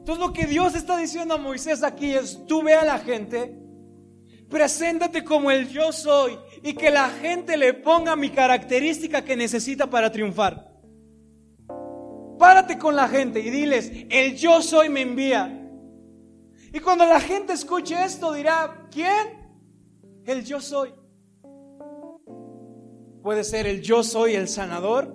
Entonces 0.00 0.26
lo 0.26 0.32
que 0.32 0.46
Dios 0.46 0.74
está 0.74 0.96
diciendo 0.96 1.34
a 1.34 1.38
Moisés 1.38 1.82
aquí 1.82 2.14
es, 2.14 2.46
tú 2.46 2.62
ve 2.62 2.74
a 2.74 2.84
la 2.84 2.98
gente, 2.98 3.54
preséntate 4.48 5.22
como 5.22 5.50
el 5.50 5.68
yo 5.68 5.92
soy 5.92 6.38
y 6.62 6.72
que 6.72 6.90
la 6.90 7.10
gente 7.10 7.58
le 7.58 7.74
ponga 7.74 8.16
mi 8.16 8.30
característica 8.30 9.22
que 9.22 9.36
necesita 9.36 9.88
para 9.88 10.10
triunfar. 10.10 10.70
Párate 12.38 12.78
con 12.78 12.96
la 12.96 13.08
gente 13.08 13.40
y 13.40 13.50
diles, 13.50 13.92
el 14.08 14.36
yo 14.36 14.62
soy 14.62 14.88
me 14.88 15.02
envía. 15.02 15.70
Y 16.72 16.80
cuando 16.80 17.04
la 17.04 17.20
gente 17.20 17.52
escuche 17.52 18.02
esto 18.02 18.32
dirá, 18.32 18.88
¿quién? 18.90 19.38
El 20.24 20.46
yo 20.46 20.62
soy. 20.62 20.94
Puede 23.22 23.44
ser 23.44 23.66
el 23.66 23.82
yo 23.82 24.02
soy 24.02 24.34
el 24.34 24.48
sanador, 24.48 25.14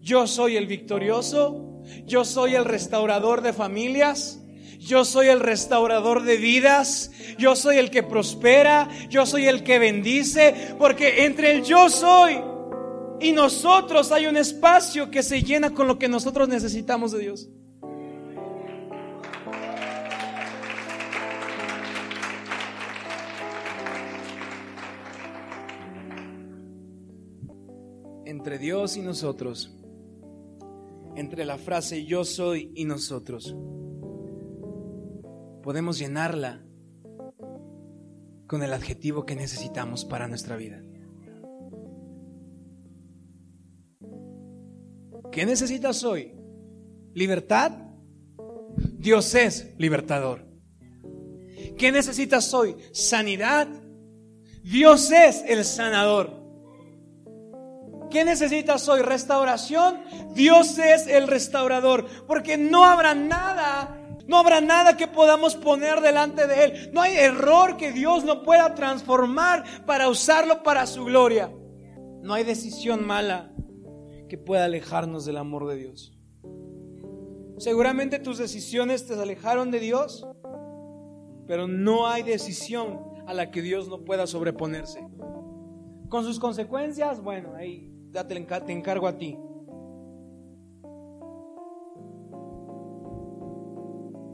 yo 0.00 0.26
soy 0.26 0.58
el 0.58 0.66
victorioso, 0.66 1.69
yo 2.06 2.24
soy 2.24 2.54
el 2.54 2.64
restaurador 2.64 3.42
de 3.42 3.52
familias, 3.52 4.40
yo 4.78 5.04
soy 5.04 5.28
el 5.28 5.40
restaurador 5.40 6.22
de 6.22 6.36
vidas, 6.36 7.10
yo 7.38 7.54
soy 7.54 7.76
el 7.76 7.90
que 7.90 8.02
prospera, 8.02 8.88
yo 9.08 9.26
soy 9.26 9.46
el 9.46 9.62
que 9.62 9.78
bendice, 9.78 10.74
porque 10.78 11.26
entre 11.26 11.52
el 11.52 11.62
yo 11.62 11.90
soy 11.90 12.40
y 13.20 13.32
nosotros 13.32 14.10
hay 14.12 14.26
un 14.26 14.36
espacio 14.38 15.10
que 15.10 15.22
se 15.22 15.42
llena 15.42 15.74
con 15.74 15.86
lo 15.86 15.98
que 15.98 16.08
nosotros 16.08 16.48
necesitamos 16.48 17.12
de 17.12 17.18
Dios. 17.18 17.48
Entre 28.24 28.58
Dios 28.58 28.96
y 28.96 29.02
nosotros, 29.02 29.70
entre 31.16 31.44
la 31.44 31.58
frase 31.58 32.04
yo 32.04 32.24
soy 32.24 32.72
y 32.74 32.84
nosotros, 32.84 33.56
podemos 35.62 35.98
llenarla 35.98 36.64
con 38.46 38.62
el 38.62 38.72
adjetivo 38.72 39.24
que 39.26 39.36
necesitamos 39.36 40.04
para 40.04 40.26
nuestra 40.26 40.56
vida. 40.56 40.82
¿Qué 45.30 45.46
necesitas 45.46 46.02
hoy? 46.02 46.34
¿Libertad? 47.14 47.72
Dios 48.98 49.34
es 49.34 49.74
libertador. 49.78 50.46
¿Qué 51.78 51.92
necesitas 51.92 52.52
hoy? 52.52 52.76
¿Sanidad? 52.92 53.68
Dios 54.62 55.10
es 55.12 55.42
el 55.46 55.64
sanador. 55.64 56.39
¿Qué 58.10 58.24
necesitas 58.24 58.88
hoy? 58.88 59.02
¿Restauración? 59.02 60.00
Dios 60.34 60.78
es 60.78 61.06
el 61.06 61.28
restaurador. 61.28 62.06
Porque 62.26 62.58
no 62.58 62.84
habrá 62.84 63.14
nada, 63.14 64.00
no 64.26 64.38
habrá 64.38 64.60
nada 64.60 64.96
que 64.96 65.06
podamos 65.06 65.54
poner 65.54 66.00
delante 66.00 66.46
de 66.46 66.64
Él. 66.64 66.90
No 66.92 67.00
hay 67.00 67.16
error 67.16 67.76
que 67.76 67.92
Dios 67.92 68.24
no 68.24 68.42
pueda 68.42 68.74
transformar 68.74 69.64
para 69.86 70.08
usarlo 70.08 70.62
para 70.62 70.86
su 70.86 71.04
gloria. 71.04 71.52
No 72.22 72.34
hay 72.34 72.44
decisión 72.44 73.06
mala 73.06 73.52
que 74.28 74.38
pueda 74.38 74.64
alejarnos 74.64 75.24
del 75.24 75.36
amor 75.36 75.68
de 75.68 75.76
Dios. 75.76 76.12
Seguramente 77.58 78.18
tus 78.18 78.38
decisiones 78.38 79.06
te 79.06 79.14
alejaron 79.14 79.70
de 79.70 79.80
Dios, 79.80 80.26
pero 81.46 81.68
no 81.68 82.06
hay 82.06 82.22
decisión 82.22 83.00
a 83.26 83.34
la 83.34 83.50
que 83.50 83.62
Dios 83.62 83.88
no 83.88 84.04
pueda 84.04 84.26
sobreponerse. 84.26 85.06
Con 86.08 86.24
sus 86.24 86.40
consecuencias, 86.40 87.20
bueno, 87.22 87.54
ahí 87.54 87.99
ya 88.10 88.26
te, 88.26 88.34
te 88.40 88.72
encargo 88.72 89.06
a 89.06 89.16
ti. 89.16 89.38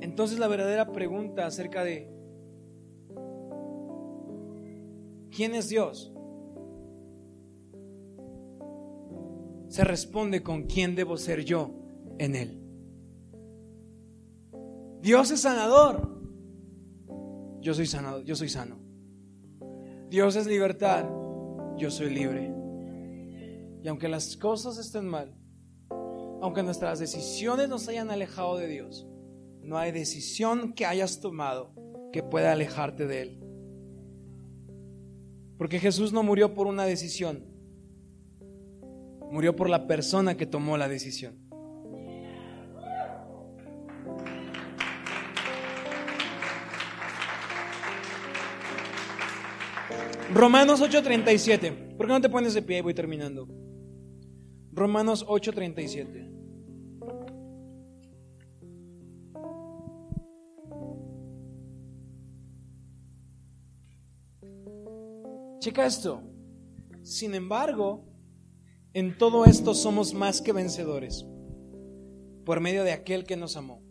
Entonces 0.00 0.38
la 0.38 0.48
verdadera 0.48 0.92
pregunta 0.92 1.46
acerca 1.46 1.84
de 1.84 2.10
¿quién 5.30 5.54
es 5.54 5.68
Dios? 5.68 6.12
se 9.68 9.84
responde 9.84 10.42
con 10.42 10.62
quién 10.62 10.94
debo 10.94 11.18
ser 11.18 11.44
yo 11.44 11.70
en 12.18 12.34
Él. 12.34 12.62
Dios 15.02 15.30
es 15.30 15.40
sanador. 15.40 16.16
yo 17.60 17.74
soy 17.74 17.84
sano, 17.84 18.20
yo 18.20 18.34
soy 18.36 18.48
sano. 18.48 18.78
Dios 20.08 20.34
es 20.36 20.46
libertad, 20.46 21.04
yo 21.76 21.90
soy 21.90 22.08
libre. 22.08 22.54
Y 23.86 23.88
aunque 23.88 24.08
las 24.08 24.36
cosas 24.36 24.78
estén 24.78 25.06
mal, 25.06 25.32
aunque 26.42 26.64
nuestras 26.64 26.98
decisiones 26.98 27.68
nos 27.68 27.86
hayan 27.86 28.10
alejado 28.10 28.56
de 28.56 28.66
Dios, 28.66 29.06
no 29.62 29.78
hay 29.78 29.92
decisión 29.92 30.72
que 30.72 30.84
hayas 30.84 31.20
tomado 31.20 31.72
que 32.12 32.24
pueda 32.24 32.50
alejarte 32.50 33.06
de 33.06 33.22
Él. 33.22 33.40
Porque 35.56 35.78
Jesús 35.78 36.12
no 36.12 36.24
murió 36.24 36.52
por 36.52 36.66
una 36.66 36.84
decisión, 36.84 37.44
murió 39.30 39.54
por 39.54 39.70
la 39.70 39.86
persona 39.86 40.36
que 40.36 40.46
tomó 40.46 40.76
la 40.76 40.88
decisión. 40.88 41.38
Romanos 50.34 50.80
8:37. 50.80 51.94
¿Por 51.96 52.06
qué 52.06 52.12
no 52.12 52.20
te 52.20 52.28
pones 52.28 52.52
de 52.52 52.62
pie 52.62 52.82
voy 52.82 52.92
terminando? 52.92 53.65
Romanos 54.76 55.24
8:37. 55.26 56.30
Checa 65.58 65.86
esto. 65.86 66.22
Sin 67.02 67.34
embargo, 67.34 68.04
en 68.92 69.18
todo 69.18 69.46
esto 69.46 69.74
somos 69.74 70.14
más 70.14 70.40
que 70.40 70.52
vencedores 70.52 71.26
por 72.44 72.60
medio 72.60 72.84
de 72.84 72.92
aquel 72.92 73.24
que 73.24 73.36
nos 73.36 73.56
amó. 73.56 73.82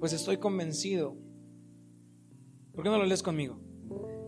Pues 0.00 0.12
estoy 0.12 0.38
convencido. 0.38 1.16
¿Por 2.72 2.82
qué 2.82 2.90
no 2.90 2.98
lo 2.98 3.06
lees 3.06 3.22
conmigo? 3.22 3.60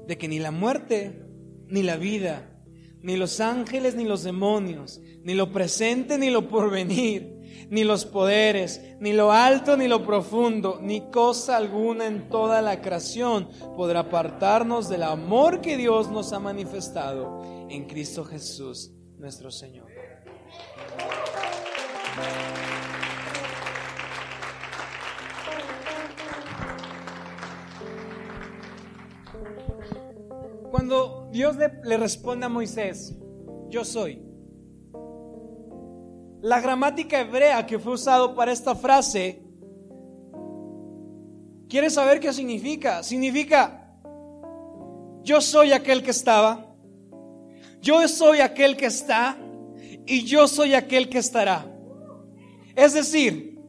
de 0.09 0.17
que 0.17 0.27
ni 0.27 0.39
la 0.39 0.51
muerte, 0.51 1.23
ni 1.69 1.83
la 1.83 1.99
vida, 1.99 2.58
ni 3.03 3.17
los 3.17 3.41
ángeles, 3.41 3.95
ni 3.95 4.05
los 4.05 4.23
demonios, 4.23 5.01
ni 5.23 5.35
lo 5.35 5.53
presente, 5.53 6.19
ni 6.19 6.31
lo 6.31 6.49
porvenir, 6.49 7.39
ni 7.71 7.85
los 7.85 8.05
poderes, 8.05 8.81
ni 9.01 9.13
lo 9.13 9.33
alto, 9.33 9.77
ni 9.77 9.89
lo 9.89 10.05
profundo, 10.05 10.79
ni 10.83 11.11
cosa 11.11 11.57
alguna 11.57 12.07
en 12.07 12.29
toda 12.29 12.63
la 12.63 12.81
creación 12.81 13.49
podrá 13.77 14.01
apartarnos 14.01 14.89
del 14.89 15.03
amor 15.03 15.61
que 15.61 15.77
Dios 15.77 16.11
nos 16.11 16.33
ha 16.33 16.41
manifestado 16.41 17.67
en 17.69 17.87
Cristo 17.87 18.25
Jesús, 18.25 18.93
nuestro 19.19 19.51
Señor. 19.51 19.87
Cuando 30.71 31.18
Dios 31.31 31.57
le, 31.57 31.97
responde 31.97 32.47
a 32.47 32.49
Moisés, 32.49 33.15
yo 33.69 33.85
soy. 33.85 34.23
La 36.41 36.61
gramática 36.61 37.21
hebrea 37.21 37.67
que 37.67 37.79
fue 37.79 37.95
usado 37.95 38.35
para 38.35 38.53
esta 38.53 38.75
frase, 38.75 39.43
¿quieres 41.69 41.95
saber 41.95 42.21
qué 42.21 42.33
significa? 42.33 43.03
Significa, 43.03 43.99
yo 45.23 45.41
soy 45.41 45.73
aquel 45.73 46.03
que 46.03 46.13
estaba, 46.13 46.75
yo 47.81 48.07
soy 48.09 48.41
aquel 48.41 48.77
que 48.77 48.87
está 48.87 49.37
y 50.07 50.25
yo 50.25 50.49
soy 50.49 50.75
aquel 50.75 51.09
que 51.09 51.19
estará. 51.19 51.67
Es 52.75 52.95
decir, 52.95 53.61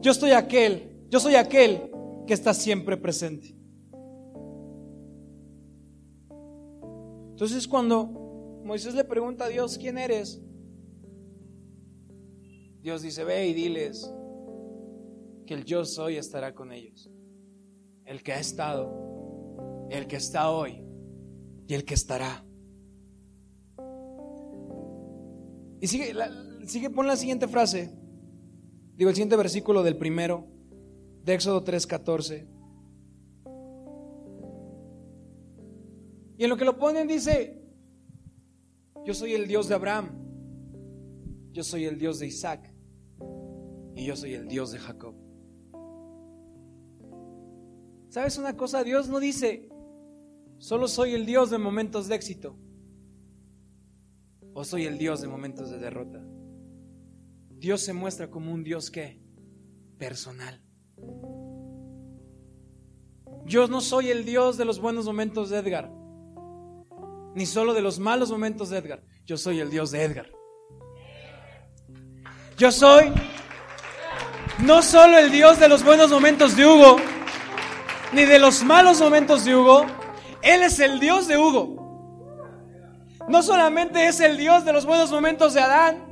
yo 0.00 0.12
estoy 0.12 0.30
aquel, 0.30 1.06
yo 1.10 1.20
soy 1.20 1.34
aquel 1.34 1.90
que 2.26 2.34
está 2.34 2.54
siempre 2.54 2.96
presente. 2.96 3.54
Entonces 7.34 7.66
cuando 7.66 8.62
Moisés 8.64 8.94
le 8.94 9.02
pregunta 9.02 9.46
a 9.46 9.48
Dios, 9.48 9.76
¿quién 9.76 9.98
eres? 9.98 10.40
Dios 12.80 13.02
dice, 13.02 13.24
ve 13.24 13.48
y 13.48 13.54
diles 13.54 14.08
que 15.44 15.54
el 15.54 15.64
yo 15.64 15.84
soy 15.84 16.16
estará 16.16 16.54
con 16.54 16.70
ellos. 16.70 17.10
El 18.04 18.22
que 18.22 18.34
ha 18.34 18.38
estado, 18.38 19.88
el 19.90 20.06
que 20.06 20.14
está 20.14 20.52
hoy 20.52 20.84
y 21.66 21.74
el 21.74 21.84
que 21.84 21.94
estará. 21.94 22.46
Y 25.80 25.88
sigue, 25.88 26.14
sigue 26.68 26.88
pon 26.88 27.08
la 27.08 27.16
siguiente 27.16 27.48
frase. 27.48 27.98
Digo, 28.94 29.10
el 29.10 29.16
siguiente 29.16 29.34
versículo 29.34 29.82
del 29.82 29.96
primero, 29.96 30.46
de 31.24 31.34
Éxodo 31.34 31.64
3:14. 31.64 32.53
Y 36.36 36.44
en 36.44 36.50
lo 36.50 36.56
que 36.56 36.64
lo 36.64 36.78
ponen 36.78 37.06
dice, 37.06 37.62
yo 39.04 39.14
soy 39.14 39.34
el 39.34 39.46
Dios 39.46 39.68
de 39.68 39.74
Abraham, 39.74 40.10
yo 41.52 41.62
soy 41.62 41.84
el 41.84 41.98
Dios 41.98 42.18
de 42.18 42.26
Isaac 42.26 42.74
y 43.94 44.04
yo 44.04 44.16
soy 44.16 44.34
el 44.34 44.48
Dios 44.48 44.72
de 44.72 44.78
Jacob. 44.78 45.14
¿Sabes 48.08 48.38
una 48.38 48.56
cosa? 48.56 48.82
Dios 48.82 49.08
no 49.08 49.20
dice, 49.20 49.68
solo 50.58 50.88
soy 50.88 51.14
el 51.14 51.26
Dios 51.26 51.50
de 51.50 51.58
momentos 51.58 52.08
de 52.08 52.16
éxito 52.16 52.56
o 54.52 54.64
soy 54.64 54.86
el 54.86 54.98
Dios 54.98 55.20
de 55.20 55.28
momentos 55.28 55.70
de 55.70 55.78
derrota. 55.78 56.24
Dios 57.50 57.80
se 57.80 57.92
muestra 57.92 58.30
como 58.30 58.52
un 58.52 58.64
Dios 58.64 58.90
que 58.90 59.20
personal. 59.98 60.60
Yo 63.46 63.68
no 63.68 63.80
soy 63.80 64.08
el 64.08 64.24
Dios 64.24 64.56
de 64.56 64.64
los 64.64 64.80
buenos 64.80 65.06
momentos 65.06 65.50
de 65.50 65.58
Edgar 65.58 66.03
ni 67.34 67.46
solo 67.46 67.74
de 67.74 67.82
los 67.82 67.98
malos 67.98 68.30
momentos 68.30 68.70
de 68.70 68.78
Edgar. 68.78 69.02
Yo 69.24 69.36
soy 69.36 69.60
el 69.60 69.70
Dios 69.70 69.90
de 69.90 70.04
Edgar. 70.04 70.30
Yo 72.56 72.70
soy 72.70 73.12
no 74.58 74.82
solo 74.82 75.18
el 75.18 75.32
Dios 75.32 75.58
de 75.58 75.68
los 75.68 75.82
buenos 75.82 76.10
momentos 76.10 76.56
de 76.56 76.64
Hugo, 76.64 76.96
ni 78.12 78.24
de 78.24 78.38
los 78.38 78.62
malos 78.62 79.00
momentos 79.00 79.44
de 79.44 79.56
Hugo. 79.56 79.86
Él 80.42 80.62
es 80.62 80.78
el 80.78 81.00
Dios 81.00 81.26
de 81.26 81.36
Hugo. 81.36 81.74
No 83.28 83.42
solamente 83.42 84.06
es 84.06 84.20
el 84.20 84.36
Dios 84.36 84.64
de 84.64 84.72
los 84.72 84.86
buenos 84.86 85.10
momentos 85.10 85.54
de 85.54 85.60
Adán 85.60 86.04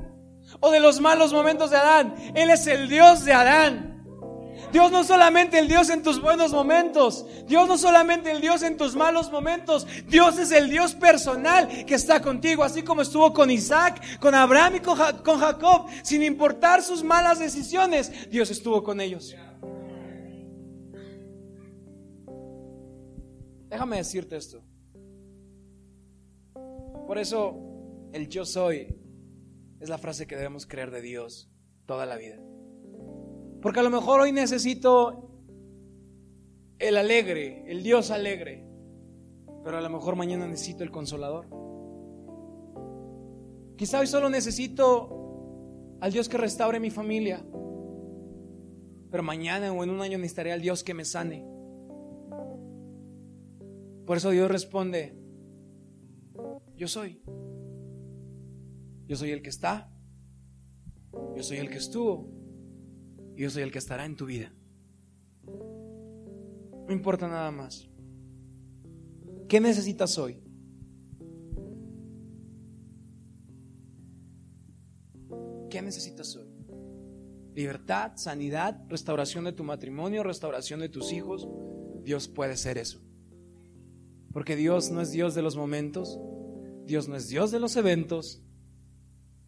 o 0.60 0.70
de 0.70 0.80
los 0.80 1.00
malos 1.00 1.32
momentos 1.32 1.70
de 1.70 1.76
Adán. 1.76 2.14
Él 2.34 2.50
es 2.50 2.66
el 2.66 2.88
Dios 2.88 3.24
de 3.24 3.32
Adán. 3.32 3.91
Dios 4.72 4.90
no 4.90 5.04
solamente 5.04 5.58
el 5.58 5.68
Dios 5.68 5.90
en 5.90 6.02
tus 6.02 6.20
buenos 6.20 6.52
momentos, 6.52 7.26
Dios 7.46 7.68
no 7.68 7.76
solamente 7.76 8.30
el 8.30 8.40
Dios 8.40 8.62
en 8.62 8.78
tus 8.78 8.96
malos 8.96 9.30
momentos, 9.30 9.86
Dios 10.08 10.38
es 10.38 10.50
el 10.50 10.70
Dios 10.70 10.94
personal 10.94 11.84
que 11.84 11.94
está 11.94 12.22
contigo, 12.22 12.64
así 12.64 12.82
como 12.82 13.02
estuvo 13.02 13.32
con 13.34 13.50
Isaac, 13.50 14.18
con 14.18 14.34
Abraham 14.34 14.76
y 14.76 14.80
con, 14.80 14.96
Jacob, 14.96 15.86
sin 16.02 16.22
importar 16.22 16.82
sus 16.82 17.04
malas 17.04 17.38
decisiones, 17.38 18.30
Dios 18.30 18.50
estuvo 18.50 18.82
con 18.82 19.00
ellos. 19.00 19.36
Déjame 23.68 23.98
decirte 23.98 24.36
esto. 24.36 24.62
Por 27.06 27.18
eso 27.18 27.58
el 28.12 28.28
yo 28.28 28.46
soy 28.46 28.94
es 29.80 29.88
la 29.88 29.98
frase 29.98 30.26
que 30.26 30.36
debemos 30.36 30.66
creer 30.66 30.90
de 30.90 31.02
Dios 31.02 31.50
toda 31.86 32.06
la 32.06 32.16
vida. 32.16 32.38
Porque 33.62 33.78
a 33.78 33.84
lo 33.84 33.90
mejor 33.90 34.20
hoy 34.20 34.32
necesito 34.32 35.30
el 36.80 36.96
alegre, 36.96 37.64
el 37.70 37.84
Dios 37.84 38.10
alegre, 38.10 38.66
pero 39.62 39.78
a 39.78 39.80
lo 39.80 39.88
mejor 39.88 40.16
mañana 40.16 40.48
necesito 40.48 40.82
el 40.82 40.90
consolador. 40.90 41.46
Quizá 43.76 44.00
hoy 44.00 44.08
solo 44.08 44.28
necesito 44.28 45.96
al 46.00 46.12
Dios 46.12 46.28
que 46.28 46.38
restaure 46.38 46.80
mi 46.80 46.90
familia, 46.90 47.46
pero 49.10 49.22
mañana 49.22 49.72
o 49.72 49.84
en 49.84 49.90
un 49.90 50.00
año 50.00 50.18
necesitaré 50.18 50.52
al 50.52 50.60
Dios 50.60 50.82
que 50.82 50.94
me 50.94 51.04
sane. 51.04 51.46
Por 54.04 54.16
eso 54.16 54.30
Dios 54.30 54.50
responde, 54.50 55.16
yo 56.76 56.88
soy. 56.88 57.22
Yo 59.06 59.14
soy 59.14 59.30
el 59.30 59.40
que 59.40 59.50
está. 59.50 59.88
Yo 61.36 61.44
soy 61.44 61.58
el 61.58 61.70
que 61.70 61.78
estuvo 61.78 62.41
yo 63.36 63.50
soy 63.50 63.62
el 63.62 63.72
que 63.72 63.78
estará 63.78 64.04
en 64.04 64.16
tu 64.16 64.26
vida. 64.26 64.52
No 66.86 66.92
importa 66.92 67.28
nada 67.28 67.50
más. 67.50 67.88
¿Qué 69.48 69.60
necesitas 69.60 70.18
hoy? 70.18 70.42
¿Qué 75.70 75.80
necesitas 75.82 76.36
hoy? 76.36 76.48
Libertad, 77.54 78.12
sanidad, 78.16 78.82
restauración 78.88 79.44
de 79.44 79.52
tu 79.52 79.64
matrimonio, 79.64 80.22
restauración 80.22 80.80
de 80.80 80.88
tus 80.88 81.12
hijos. 81.12 81.48
Dios 82.02 82.28
puede 82.28 82.56
ser 82.56 82.78
eso. 82.78 83.00
Porque 84.32 84.56
Dios 84.56 84.90
no 84.90 85.00
es 85.00 85.10
Dios 85.10 85.34
de 85.34 85.42
los 85.42 85.56
momentos, 85.56 86.18
Dios 86.86 87.08
no 87.08 87.16
es 87.16 87.28
Dios 87.28 87.50
de 87.50 87.60
los 87.60 87.76
eventos, 87.76 88.42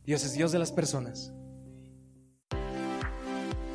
Dios 0.05 0.25
es 0.25 0.35
Dios 0.35 0.53
de 0.53 0.59
las 0.59 0.73
personas. 0.73 1.33